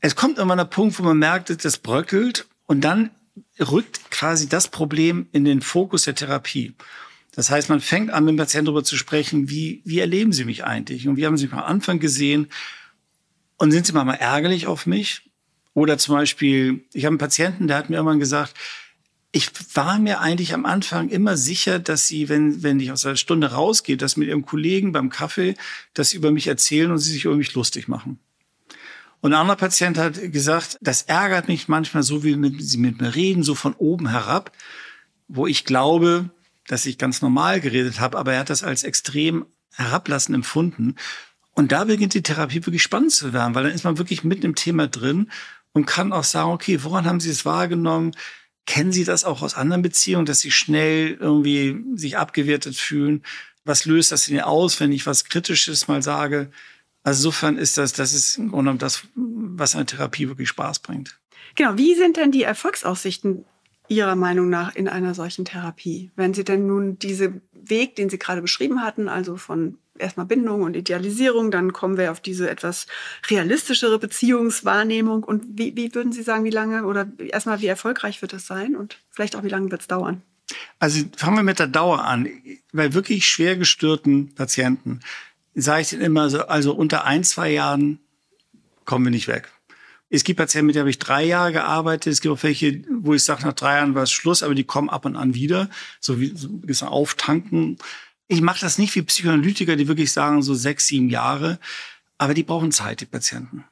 [0.00, 3.10] Es kommt irgendwann der Punkt, wo man merkt, das bröckelt und dann
[3.60, 6.74] rückt quasi das Problem in den Fokus der Therapie.
[7.34, 10.44] Das heißt, man fängt an, mit dem Patienten darüber zu sprechen, wie, wie erleben Sie
[10.44, 11.06] mich eigentlich?
[11.06, 12.48] Und wie haben Sie mich am Anfang gesehen?
[13.58, 15.30] Und sind Sie mal ärgerlich auf mich?
[15.74, 18.54] Oder zum Beispiel, ich habe einen Patienten, der hat mir irgendwann gesagt,
[19.38, 23.14] ich war mir eigentlich am Anfang immer sicher, dass sie, wenn, wenn ich aus der
[23.14, 25.54] Stunde rausgehe, dass mit ihrem Kollegen beim Kaffee,
[25.94, 28.18] dass sie über mich erzählen und sie sich über mich lustig machen.
[29.20, 33.00] Und ein anderer Patient hat gesagt, das ärgert mich manchmal so, wie mit, sie mit
[33.00, 34.50] mir reden, so von oben herab,
[35.28, 36.30] wo ich glaube,
[36.66, 40.96] dass ich ganz normal geredet habe, aber er hat das als extrem herablassend empfunden.
[41.52, 44.46] Und da beginnt die Therapie wirklich spannend zu werden, weil dann ist man wirklich mitten
[44.46, 45.30] im Thema drin
[45.72, 48.16] und kann auch sagen, okay, woran haben Sie es wahrgenommen?
[48.68, 53.24] Kennen Sie das auch aus anderen Beziehungen, dass Sie schnell irgendwie sich abgewertet fühlen?
[53.64, 56.50] Was löst das Ihnen aus, wenn ich was Kritisches mal sage?
[57.02, 61.18] Also insofern ist das, das ist im Grunde das, was eine Therapie wirklich Spaß bringt.
[61.54, 61.78] Genau.
[61.78, 63.46] Wie sind denn die Erfolgsaussichten
[63.88, 66.10] Ihrer Meinung nach in einer solchen Therapie?
[66.14, 70.62] Wenn Sie denn nun diese Weg, den Sie gerade beschrieben hatten, also von erstmal Bindung
[70.62, 72.86] und Idealisierung, dann kommen wir auf diese etwas
[73.28, 75.24] realistischere Beziehungswahrnehmung.
[75.24, 78.76] Und wie, wie würden Sie sagen, wie lange oder erstmal, wie erfolgreich wird das sein
[78.76, 80.22] und vielleicht auch, wie lange wird es dauern?
[80.78, 82.28] Also fangen wir mit der Dauer an.
[82.72, 85.00] Bei wirklich schwer gestörten Patienten
[85.54, 87.98] sage ich denen immer so, also unter ein, zwei Jahren
[88.84, 89.50] kommen wir nicht weg.
[90.10, 92.12] Es gibt Patienten, mit denen habe ich drei Jahre gearbeitet.
[92.12, 94.64] Es gibt auch welche, wo ich sage, nach drei Jahren war es Schluss, aber die
[94.64, 95.68] kommen ab und an wieder.
[96.00, 97.76] So wie so auftanken.
[98.28, 101.58] Ich mache das nicht wie Psychoanalytiker, die wirklich sagen, so sechs, sieben Jahre.
[102.18, 103.64] Aber die brauchen Zeit, die Patienten.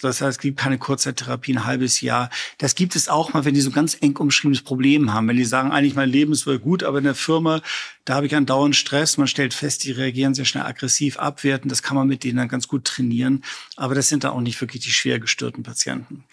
[0.00, 2.28] Das heißt, es gibt keine Kurzzeittherapie, ein halbes Jahr.
[2.58, 5.26] Das gibt es auch mal, wenn die so ein ganz eng umschriebenes Problem haben.
[5.26, 7.62] Wenn die sagen, eigentlich mein Leben ist wohl gut, aber in der Firma,
[8.04, 9.16] da habe ich einen dauernden Stress.
[9.16, 11.70] Man stellt fest, die reagieren sehr schnell aggressiv, abwerten.
[11.70, 13.42] Das kann man mit denen dann ganz gut trainieren.
[13.76, 16.24] Aber das sind dann auch nicht wirklich die schwer gestörten Patienten.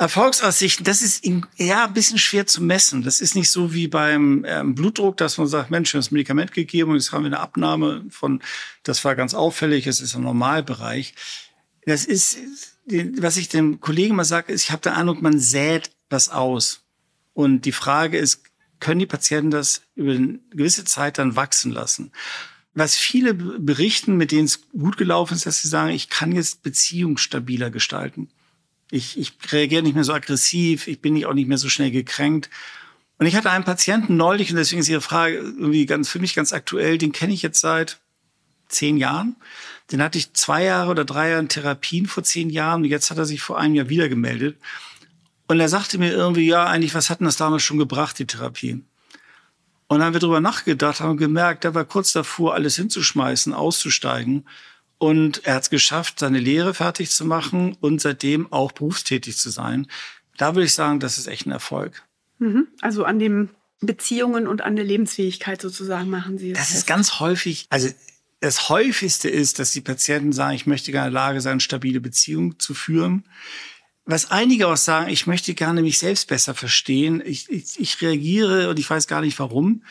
[0.00, 1.26] Erfolgsaussichten, das ist
[1.58, 3.02] ja ein bisschen schwer zu messen.
[3.02, 6.10] Das ist nicht so wie beim ähm, Blutdruck, dass man sagt, Mensch, wir haben das
[6.10, 8.40] Medikament gegeben und jetzt haben wir eine Abnahme von,
[8.82, 11.14] das war ganz auffällig, es ist ein Normalbereich.
[11.84, 12.38] Das ist,
[12.86, 16.80] was ich dem Kollegen mal sage, ist, ich habe den Eindruck, man sät was aus.
[17.34, 18.44] Und die Frage ist,
[18.78, 22.10] können die Patienten das über eine gewisse Zeit dann wachsen lassen?
[22.72, 26.62] Was viele berichten, mit denen es gut gelaufen ist, dass sie sagen, ich kann jetzt
[26.62, 28.30] Beziehung stabiler gestalten.
[28.90, 32.50] Ich, ich reagiere nicht mehr so aggressiv, ich bin auch nicht mehr so schnell gekränkt.
[33.18, 36.34] Und ich hatte einen Patienten neulich, und deswegen ist Ihre Frage irgendwie ganz, für mich
[36.34, 37.98] ganz aktuell, den kenne ich jetzt seit
[38.68, 39.36] zehn Jahren.
[39.92, 43.10] Den hatte ich zwei Jahre oder drei Jahre in Therapien vor zehn Jahren und jetzt
[43.10, 44.56] hat er sich vor einem Jahr wieder gemeldet.
[45.48, 48.26] Und er sagte mir irgendwie, ja, eigentlich, was hat denn das damals schon gebracht, die
[48.26, 48.82] Therapie?
[49.88, 54.46] Und dann haben wir darüber nachgedacht, haben gemerkt, er war kurz davor, alles hinzuschmeißen, auszusteigen.
[55.00, 59.48] Und er hat es geschafft, seine Lehre fertig zu machen und seitdem auch berufstätig zu
[59.48, 59.86] sein.
[60.36, 62.02] Da würde ich sagen, das ist echt ein Erfolg.
[62.38, 62.68] Mhm.
[62.82, 63.48] Also an den
[63.80, 66.58] Beziehungen und an der Lebensfähigkeit sozusagen machen Sie es.
[66.58, 67.88] Das ist ganz häufig, also
[68.40, 72.02] das häufigste ist, dass die Patienten sagen, ich möchte gerne in der Lage sein, stabile
[72.02, 73.24] Beziehungen zu führen.
[74.04, 77.22] Was einige auch sagen, ich möchte gerne mich selbst besser verstehen.
[77.24, 79.82] Ich, ich, ich reagiere und ich weiß gar nicht warum.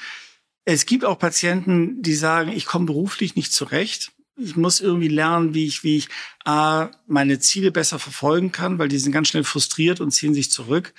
[0.66, 5.54] Es gibt auch Patienten, die sagen, ich komme beruflich nicht zurecht ich muss irgendwie lernen,
[5.54, 6.10] wie ich, wie ich
[6.46, 10.52] A, meine Ziele besser verfolgen kann, weil die sind ganz schnell frustriert und ziehen sich
[10.52, 10.94] zurück.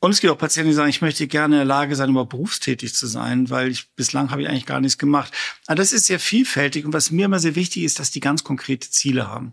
[0.00, 2.30] Und es gibt auch Patienten, die sagen, ich möchte gerne in der Lage sein, überhaupt
[2.30, 5.32] berufstätig zu sein, weil ich bislang habe ich eigentlich gar nichts gemacht.
[5.66, 8.42] Aber das ist sehr vielfältig und was mir immer sehr wichtig ist, dass die ganz
[8.42, 9.52] konkrete Ziele haben.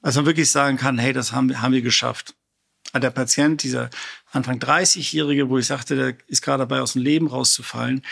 [0.00, 2.34] Also man wirklich sagen kann, hey, das haben, haben wir geschafft.
[2.92, 3.90] Aber der Patient, dieser
[4.32, 8.02] Anfang 30-Jährige, wo ich sagte, der ist gerade dabei, aus dem Leben rauszufallen,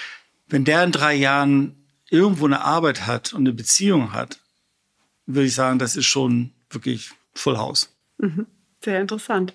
[0.48, 1.81] wenn der in drei Jahren
[2.12, 4.38] irgendwo eine Arbeit hat und eine Beziehung hat,
[5.26, 7.96] würde ich sagen, das ist schon wirklich Full House.
[8.18, 8.46] Mhm.
[8.84, 9.54] Sehr interessant.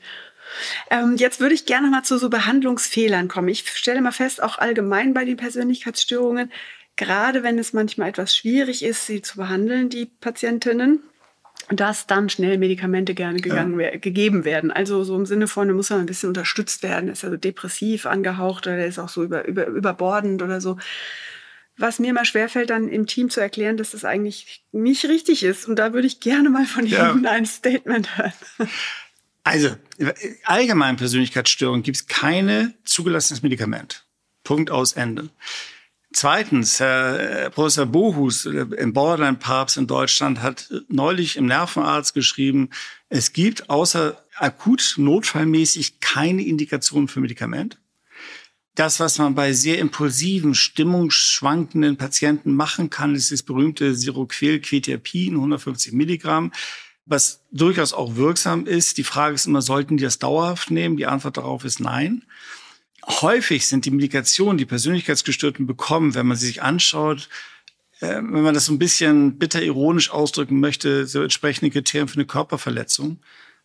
[0.90, 3.50] Ähm, jetzt würde ich gerne mal zu so Behandlungsfehlern kommen.
[3.50, 6.52] Ich stelle mal fest, auch allgemein bei den Persönlichkeitsstörungen,
[6.96, 11.02] gerade wenn es manchmal etwas schwierig ist, sie zu behandeln, die Patientinnen,
[11.70, 13.98] dass dann schnell Medikamente gerne gegangen, ja.
[13.98, 14.72] gegeben werden.
[14.72, 18.06] Also so im Sinne von, da muss man ein bisschen unterstützt werden, ist also depressiv
[18.06, 20.78] angehaucht oder ist auch so über, über, überbordend oder so.
[21.78, 25.68] Was mir mal schwerfällt, dann im Team zu erklären, dass das eigentlich nicht richtig ist.
[25.68, 27.12] Und da würde ich gerne mal von ja.
[27.12, 28.34] Ihnen ein Statement hören.
[29.44, 29.70] Also,
[30.44, 34.06] allgemein Persönlichkeitsstörungen gibt es keine zugelassenes Medikament.
[34.44, 35.30] Punkt aus Ende.
[36.12, 42.72] Zweitens, Herr Professor Bohus im Borderline-Papst in Deutschland hat neulich im Nervenarzt geschrieben,
[43.10, 47.78] es gibt außer akut notfallmäßig keine Indikation für Medikament.
[48.78, 55.94] Das, was man bei sehr impulsiven, stimmungsschwankenden Patienten machen kann, ist das berühmte Siroquel-Quetiapin, 150
[55.94, 56.52] Milligramm
[57.08, 58.98] was durchaus auch wirksam ist.
[58.98, 60.98] Die Frage ist immer, sollten die das dauerhaft nehmen?
[60.98, 62.24] Die Antwort darauf ist nein.
[63.06, 67.30] Häufig sind die Medikationen, die Persönlichkeitsgestörten bekommen, wenn man sie sich anschaut,
[68.02, 72.16] äh, wenn man das so ein bisschen bitter ironisch ausdrücken möchte, so entsprechende Kriterien für
[72.16, 73.22] eine Körperverletzung.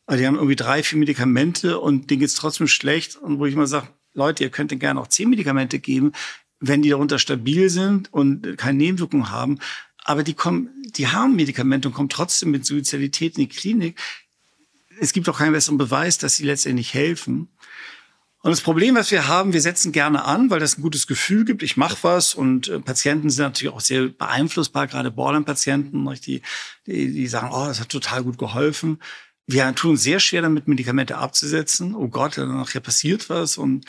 [0.07, 3.17] Also die haben irgendwie drei, vier Medikamente und denen geht's trotzdem schlecht.
[3.17, 6.13] Und wo ich immer sage, Leute, ihr könnt gerne auch zehn Medikamente geben,
[6.61, 9.59] wenn die darunter stabil sind und keine Nebenwirkungen haben.
[10.05, 14.01] Aber die kommen die haben Medikamente und kommen trotzdem mit Suizidalität in die Klinik.
[15.01, 17.49] Es gibt auch keinen besseren Beweis, dass sie letztendlich helfen.
[18.43, 21.45] Und das Problem, was wir haben, wir setzen gerne an, weil das ein gutes Gefühl
[21.45, 21.63] gibt.
[21.63, 26.43] Ich mache was und äh, Patienten sind natürlich auch sehr beeinflussbar, gerade Borderline-Patienten, die,
[26.87, 28.99] die, die sagen, oh, das hat total gut geholfen.
[29.53, 31.95] Wir tun sehr schwer damit, Medikamente abzusetzen.
[31.95, 33.87] Oh Gott, nachher passiert was und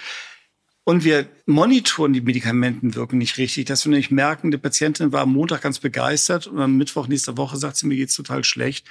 [0.85, 5.21] und wir monitoren die Medikamenten wirken nicht richtig, dass wir nämlich merken, die Patientin war
[5.21, 8.85] am Montag ganz begeistert und am Mittwoch nächster Woche sagt sie, mir geht's total schlecht.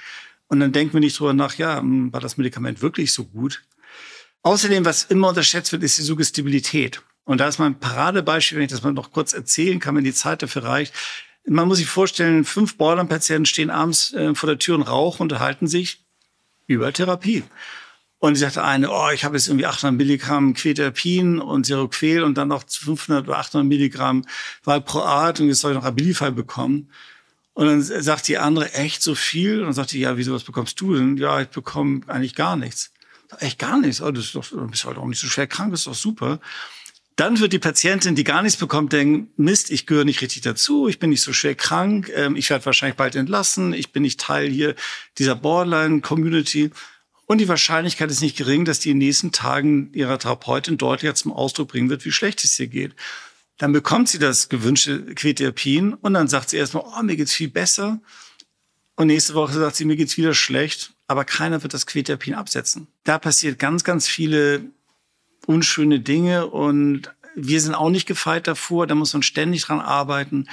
[0.47, 3.63] Und dann denken wir nicht drüber nach, ja, hm, war das Medikament wirklich so gut?
[4.41, 7.03] Außerdem, was immer unterschätzt wird, ist die Suggestibilität.
[7.25, 10.13] Und da ist mein Paradebeispiel, wenn ich das mal noch kurz erzählen kann, wenn die
[10.13, 10.93] Zeit dafür reicht.
[11.45, 15.67] Man muss sich vorstellen, fünf Borderline-Patienten stehen abends äh, vor der Tür und rauchen, unterhalten
[15.67, 16.02] sich
[16.67, 17.43] über Therapie.
[18.19, 22.37] Und sie sagte eine, oh, ich habe jetzt irgendwie 800 Milligramm Quetiapin und Seroquel und
[22.37, 24.23] dann noch 500 oder 800 Milligramm
[24.63, 26.89] Valproat und jetzt soll ich noch Abilify bekommen.
[27.53, 29.59] Und dann sagt die andere, echt so viel?
[29.59, 31.17] Und dann sagt die, ja, wieso, was bekommst du denn?
[31.17, 32.93] Ja, ich bekomme eigentlich gar nichts.
[33.39, 34.01] Echt gar nichts?
[34.01, 35.93] Oh, das ist doch, du bist halt auch nicht so schwer krank, das ist doch
[35.93, 36.39] super.
[37.15, 40.87] Dann wird die Patientin, die gar nichts bekommt, denken, Mist, ich gehöre nicht richtig dazu,
[40.87, 44.19] ich bin nicht so schwer krank, ähm, ich werde wahrscheinlich bald entlassen, ich bin nicht
[44.19, 44.75] Teil hier
[45.19, 46.71] dieser Borderline-Community.
[47.25, 51.15] Und die Wahrscheinlichkeit ist nicht gering, dass die in den nächsten Tagen ihrer Therapeutin deutlicher
[51.15, 52.95] zum Ausdruck bringen wird, wie schlecht es ihr geht.
[53.57, 57.49] Dann bekommt sie das gewünschte Quetiapin und dann sagt sie erstmal, oh, mir geht's viel
[57.49, 58.01] besser.
[58.95, 62.87] Und nächste Woche sagt sie, mir geht's wieder schlecht, aber keiner wird das Quetiapin absetzen.
[63.03, 64.65] Da passiert ganz, ganz viele
[65.45, 68.87] unschöne Dinge und wir sind auch nicht gefeit davor.
[68.87, 70.47] Da muss man ständig dran arbeiten.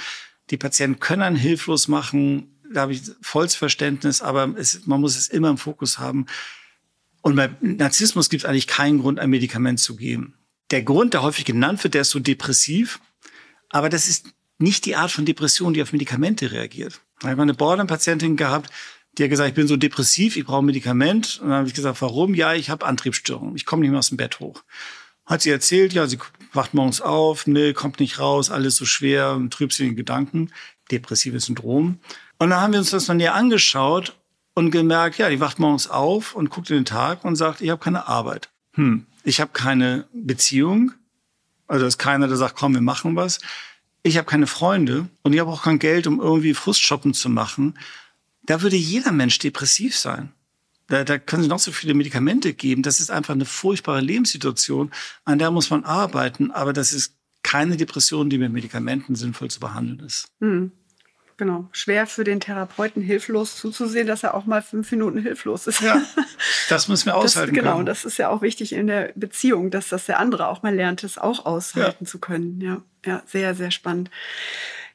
[0.49, 2.59] Die Patienten können einen hilflos machen.
[2.73, 6.25] Da habe ich volles Verständnis, aber es, man muss es immer im Fokus haben.
[7.21, 10.33] Und bei Narzissmus gibt es eigentlich keinen Grund, ein Medikament zu geben.
[10.71, 12.99] Der Grund, der häufig genannt wird, der ist so depressiv,
[13.69, 17.01] aber das ist nicht die Art von Depression, die auf Medikamente reagiert.
[17.19, 18.71] Ich habe eine Borderline-Patientin gehabt,
[19.17, 21.39] die hat gesagt, ich bin so depressiv, ich brauche ein Medikament.
[21.41, 22.33] Und dann habe ich gesagt, warum?
[22.33, 24.63] Ja, ich habe Antriebsstörungen, ich komme nicht mehr aus dem Bett hoch.
[25.25, 26.17] Hat sie erzählt, ja, sie
[26.53, 30.51] wacht morgens auf, ne, kommt nicht raus, alles so schwer, trübselige Gedanken,
[30.91, 31.99] depressives Syndrom.
[32.37, 34.15] Und dann haben wir uns das mal näher angeschaut
[34.53, 37.69] und gemerkt, ja, die wacht morgens auf und guckt in den Tag und sagt, ich
[37.69, 38.49] habe keine Arbeit.
[38.73, 40.93] Hm, ich habe keine Beziehung.
[41.67, 43.39] Also ist keiner, der sagt, komm, wir machen was.
[44.03, 47.77] Ich habe keine Freunde und ich habe auch kein Geld, um irgendwie Frustshoppen zu machen.
[48.43, 50.31] Da würde jeder Mensch depressiv sein.
[50.87, 52.81] Da, da können Sie noch so viele Medikamente geben.
[52.81, 54.91] Das ist einfach eine furchtbare Lebenssituation,
[55.23, 56.51] an der muss man arbeiten.
[56.51, 60.27] Aber das ist keine Depression, die mit Medikamenten sinnvoll zu behandeln ist.
[60.39, 60.71] Hm
[61.41, 65.81] genau, schwer für den Therapeuten hilflos zuzusehen, dass er auch mal fünf Minuten hilflos ist.
[65.81, 65.99] Ja,
[66.69, 67.87] das müssen wir aushalten das, genau, können.
[67.87, 71.03] das ist ja auch wichtig in der Beziehung, dass das der andere auch mal lernt,
[71.03, 72.07] es auch aushalten ja.
[72.07, 72.61] zu können.
[72.61, 74.11] Ja, ja, sehr, sehr spannend.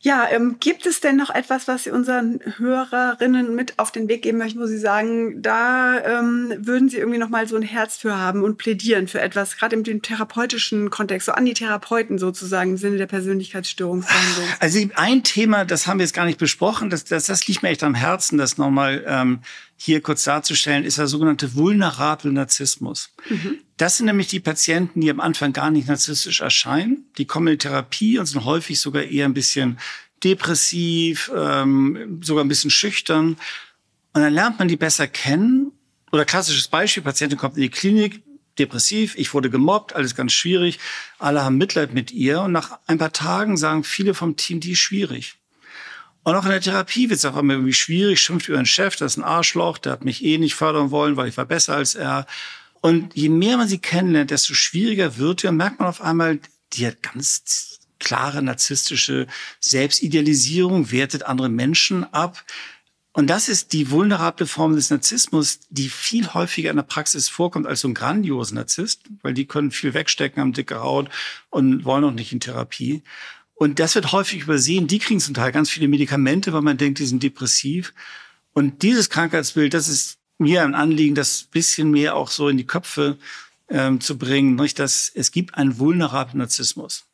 [0.00, 4.22] Ja, ähm, gibt es denn noch etwas, was Sie unseren Hörerinnen mit auf den Weg
[4.22, 7.96] geben möchten, wo Sie sagen, da ähm, würden Sie irgendwie noch mal so ein Herz
[7.96, 12.70] für haben und plädieren für etwas, gerade im therapeutischen Kontext, so an die Therapeuten sozusagen
[12.70, 14.48] im Sinne der Persönlichkeitsstörungsbehandlung?
[14.60, 17.70] Also ein Thema, das haben wir jetzt gar nicht besprochen, das, das, das liegt mir
[17.70, 19.40] echt am Herzen, das nochmal ähm,
[19.76, 23.10] hier kurz darzustellen, ist der sogenannte vulnerable Narzissmus.
[23.28, 23.58] Mhm.
[23.76, 27.04] Das sind nämlich die Patienten, die am Anfang gar nicht narzisstisch erscheinen.
[27.18, 29.78] Die kommen in die Therapie und sind häufig sogar eher ein bisschen
[30.24, 33.36] depressiv, ähm, sogar ein bisschen schüchtern.
[34.14, 35.72] Und dann lernt man die besser kennen.
[36.10, 38.22] Oder klassisches Beispiel, Patientin kommt in die Klinik,
[38.58, 40.78] depressiv, ich wurde gemobbt, alles ganz schwierig.
[41.18, 42.40] Alle haben Mitleid mit ihr.
[42.40, 45.36] Und nach ein paar Tagen sagen viele vom Team, die ist schwierig.
[46.26, 48.96] Und auch in der Therapie wird es auf einmal irgendwie schwierig, schimpft über einen Chef,
[48.96, 51.76] das ist ein Arschloch, der hat mich eh nicht fördern wollen, weil ich war besser
[51.76, 52.26] als er.
[52.80, 55.50] Und je mehr man sie kennenlernt, desto schwieriger wird ihr.
[55.50, 56.40] Und merkt man auf einmal,
[56.72, 59.28] die hat ganz klare narzisstische
[59.60, 62.42] Selbstidealisierung, wertet andere Menschen ab.
[63.12, 67.68] Und das ist die vulnerable Form des Narzissmus, die viel häufiger in der Praxis vorkommt
[67.68, 71.08] als so ein grandioser Narzisst, weil die können viel wegstecken, haben dicke Haut
[71.50, 73.04] und wollen auch nicht in Therapie.
[73.56, 74.86] Und das wird häufig übersehen.
[74.86, 77.94] Die kriegen zum Teil ganz viele Medikamente, weil man denkt, die sind depressiv.
[78.52, 82.66] Und dieses Krankheitsbild, das ist mir ein Anliegen, das bisschen mehr auch so in die
[82.66, 83.16] Köpfe
[83.70, 87.06] ähm, zu bringen, nicht, dass es gibt einen vulnerablen Narzissmus.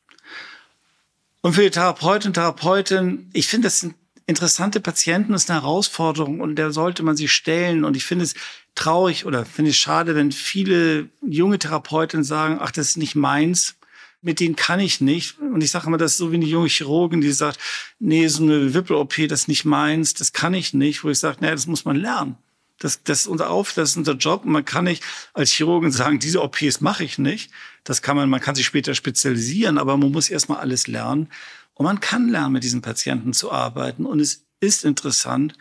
[1.43, 3.95] Und für die Therapeuten und Therapeutinnen, ich finde, das sind
[4.27, 7.85] interessante Patienten, das ist eine Herausforderung und der sollte man sich stellen.
[7.85, 8.35] Und ich finde es
[8.75, 13.77] traurig oder finde es schade, wenn viele junge Therapeutinnen sagen, ach, das ist nicht meins
[14.23, 15.39] mit denen kann ich nicht.
[15.39, 17.59] Und ich sage immer, das ist so wie eine junge Chirurgin, die sagt,
[17.99, 21.05] nee, so eine Wippel-OP, das ist nicht meins, das kann ich nicht.
[21.05, 22.37] Wo ich sage, naja, das muss man lernen.
[22.79, 24.45] Das, das ist unser Auf, das ist unser Job.
[24.45, 25.03] Und man kann nicht
[25.35, 27.51] als Chirurgin sagen, diese OPs mache ich nicht.
[27.85, 31.29] Das kann man, man kann sich später spezialisieren, aber man muss erstmal alles lernen.
[31.75, 34.07] Und man kann lernen, mit diesen Patienten zu arbeiten.
[34.07, 35.55] Und es ist interessant.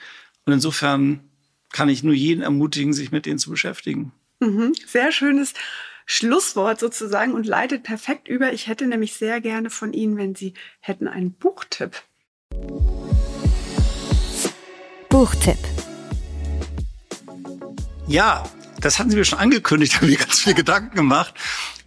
[0.46, 1.20] Und insofern
[1.72, 4.12] kann ich nur jeden ermutigen, sich mit denen zu beschäftigen.
[4.40, 5.54] Mhm, sehr schönes
[6.14, 8.52] Schlusswort sozusagen und leitet perfekt über.
[8.52, 12.04] Ich hätte nämlich sehr gerne von Ihnen, wenn Sie hätten einen Buchtipp.
[15.08, 15.58] Buchtipp.
[18.08, 18.44] Ja,
[18.82, 21.34] das hatten Sie mir schon angekündigt, haben mir ganz viele Gedanken gemacht.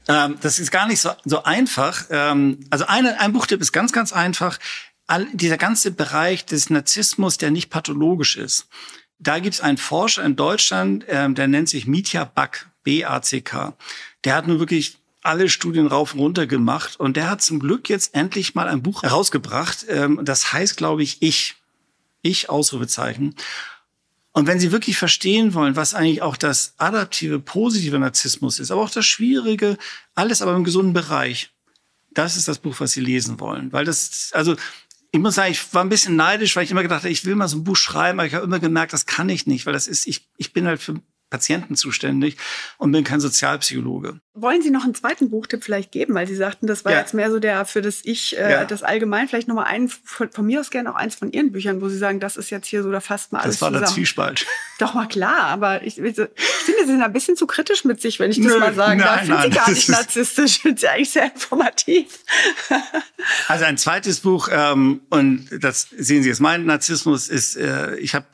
[0.08, 2.06] Ähm, das ist gar nicht so, so einfach.
[2.08, 4.58] Ähm, also eine, ein Buchtipp ist ganz, ganz einfach.
[5.06, 8.68] All, dieser ganze Bereich des Narzissmus, der nicht pathologisch ist.
[9.18, 13.74] Da gibt es einen Forscher in Deutschland, ähm, der nennt sich Mitya Back, B-A-C-K.
[14.24, 17.88] Der hat nur wirklich alle Studien rauf und runter gemacht und der hat zum Glück
[17.88, 19.86] jetzt endlich mal ein Buch herausgebracht.
[19.88, 21.56] Ähm, das heißt, glaube ich, ich.
[22.26, 23.34] Ich, Ausrufezeichen.
[24.32, 28.82] Und wenn Sie wirklich verstehen wollen, was eigentlich auch das adaptive, positive Narzissmus ist, aber
[28.82, 29.76] auch das Schwierige,
[30.14, 31.50] alles aber im gesunden Bereich,
[32.12, 33.72] das ist das Buch, was Sie lesen wollen.
[33.72, 34.56] Weil das, also
[35.12, 37.36] ich muss sagen, ich war ein bisschen neidisch, weil ich immer gedacht habe, ich will
[37.36, 39.72] mal so ein Buch schreiben, aber ich habe immer gemerkt, das kann ich nicht, weil
[39.72, 41.00] das ist, ich, ich bin halt für
[41.34, 42.36] Patienten zuständig
[42.78, 44.20] und bin kein Sozialpsychologe.
[44.34, 46.14] Wollen Sie noch einen zweiten Buchtipp vielleicht geben?
[46.14, 47.00] Weil Sie sagten, das war ja.
[47.00, 48.64] jetzt mehr so der für das Ich, äh, ja.
[48.64, 49.26] das Allgemein.
[49.26, 51.88] Vielleicht noch mal einen, von, von, mir aus gerne auch eins von Ihren Büchern, wo
[51.88, 53.84] Sie sagen, das ist jetzt hier so, da fast mal alles Das war zusammen.
[53.84, 54.46] der Zwiespalt.
[54.78, 56.30] Doch mal klar, aber ich, ich, finde,
[56.84, 59.08] Sie sind ein bisschen zu kritisch mit sich, wenn ich das Nö, mal sagen nein,
[59.08, 59.22] darf.
[59.22, 62.20] Ich finde Sie gar nicht narzisstisch, ich finde Sie eigentlich sehr informativ.
[63.48, 68.14] also ein zweites Buch, ähm, und das sehen Sie jetzt, mein Narzissmus ist, äh, ich
[68.14, 68.26] habe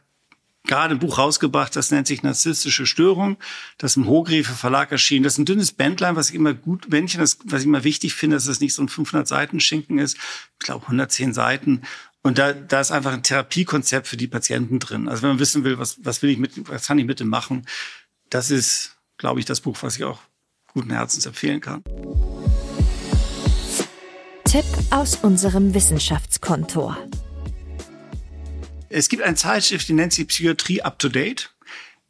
[0.71, 3.37] gerade ein Buch rausgebracht, das nennt sich Narzisstische Störung.
[3.77, 5.25] Das ist im Hochgräfe Verlag erschienen.
[5.25, 8.15] Das ist ein dünnes Bändlein, was ich immer gut, Bändchen, das, was ich immer wichtig
[8.15, 10.17] finde, dass es nicht so ein 500 Seiten Schinken ist.
[10.17, 11.83] Ich glaube 110 Seiten.
[12.23, 15.09] Und da, da ist einfach ein Therapiekonzept für die Patienten drin.
[15.09, 17.29] Also wenn man wissen will, was, was will ich mit, was kann ich mit dem
[17.29, 17.67] machen?
[18.29, 20.21] Das ist, glaube ich, das Buch, was ich auch
[20.73, 21.83] guten Herzens empfehlen kann.
[24.45, 26.97] Tipp aus unserem Wissenschaftskontor.
[28.91, 31.51] Es gibt eine Zeitschrift, die nennt sich Psychiatrie Up to Date.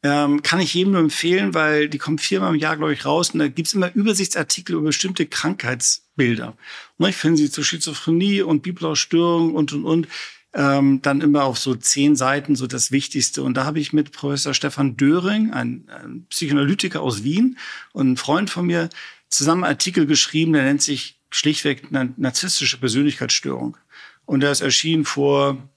[0.03, 3.31] Ähm, kann ich jedem nur empfehlen, weil die kommt viermal im Jahr, glaube ich, raus
[3.31, 6.57] und da gibt's immer Übersichtsartikel über bestimmte Krankheitsbilder.
[6.97, 10.09] Und ich finde sie zur Schizophrenie und Störung und und und.
[10.53, 13.45] Ähm, dann immer auf so zehn Seiten so das Wichtigste.
[13.45, 17.57] Und da habe ich mit Professor Stefan Döring, ein, ein Psychoanalytiker aus Wien
[17.93, 18.89] und ein Freund von mir,
[19.29, 23.77] zusammen einen Artikel geschrieben, der nennt sich schlichtweg narzisstische Persönlichkeitsstörung.
[24.25, 25.70] Und der ist erschienen vor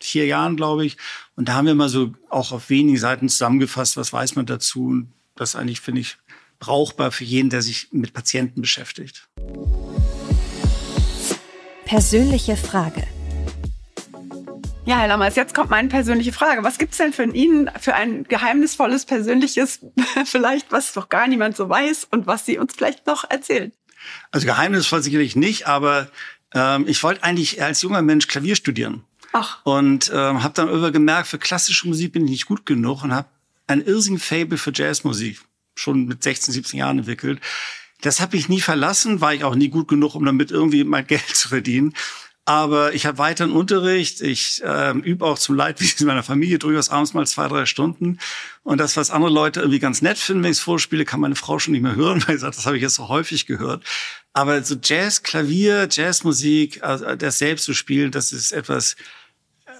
[0.00, 0.96] vier Jahren, glaube ich.
[1.36, 4.86] Und da haben wir mal so auch auf wenigen Seiten zusammengefasst, was weiß man dazu.
[4.86, 6.16] Und das eigentlich, finde ich,
[6.58, 9.28] brauchbar für jeden, der sich mit Patienten beschäftigt.
[11.84, 13.06] Persönliche Frage.
[14.84, 16.62] Ja, Herr Lammers, jetzt kommt meine persönliche Frage.
[16.64, 19.80] Was gibt's denn für Ihnen für ein geheimnisvolles, persönliches,
[20.24, 23.72] vielleicht, was doch gar niemand so weiß und was Sie uns vielleicht noch erzählen?
[24.30, 26.08] Also geheimnisvoll sicherlich nicht, aber
[26.54, 29.04] Ähm, ich wollte eigentlich als junger Mensch Klavier studieren.
[29.32, 29.58] Ach.
[29.64, 33.14] Und ähm, habe dann über gemerkt, für klassische Musik bin ich nicht gut genug und
[33.14, 33.28] habe
[33.66, 35.40] ein irrsinnigen Fable für Jazzmusik
[35.74, 37.40] schon mit 16, 17 Jahren entwickelt.
[38.00, 41.06] Das habe ich nie verlassen, war ich auch nie gut genug, um damit irgendwie mein
[41.06, 41.94] Geld zu verdienen.
[42.44, 44.22] Aber ich habe weiteren Unterricht.
[44.22, 48.18] Ich ähm, übe auch zum Leidwesen meiner Familie durchaus abends mal zwei, drei Stunden.
[48.62, 51.34] Und das, was andere Leute irgendwie ganz nett finden, wenn ich es vorspiele, kann meine
[51.34, 53.84] Frau schon nicht mehr hören, weil sie sagt, das habe ich jetzt so häufig gehört.
[54.32, 58.96] Aber so Jazz, Klavier, Jazzmusik, also das selbst zu spielen, das ist etwas,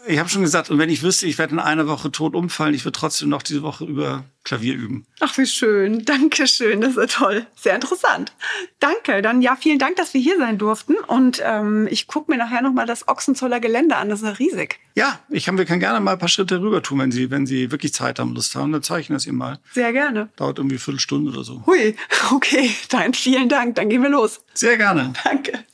[0.07, 2.75] ich habe schon gesagt, und wenn ich wüsste, ich werde in einer Woche tot umfallen,
[2.75, 5.07] ich würde trotzdem noch diese Woche über Klavier üben.
[5.21, 6.05] Ach, wie schön.
[6.05, 6.81] Dankeschön.
[6.81, 7.47] Das ist toll.
[7.57, 8.33] Sehr interessant.
[8.81, 9.21] Danke.
[9.21, 10.95] Dann ja, vielen Dank, dass wir hier sein durften.
[11.07, 14.09] Und ähm, ich gucke mir nachher nochmal das Ochsenzoller Gelände an.
[14.09, 14.79] Das ist ja riesig.
[14.95, 17.47] Ja, ich kann, wir können gerne mal ein paar Schritte rüber tun, wenn Sie, wenn
[17.47, 18.73] Sie wirklich Zeit haben, Lust haben.
[18.73, 19.59] Dann zeige ich Ihnen das Ihnen mal.
[19.73, 20.31] Sehr gerne.
[20.37, 21.63] Dauert irgendwie eine Viertelstunde oder so.
[21.67, 21.95] Hui.
[22.31, 22.71] Okay.
[22.91, 23.75] Dann vielen Dank.
[23.77, 24.41] Dann gehen wir los.
[24.55, 25.13] Sehr gerne.
[25.25, 25.65] Danke.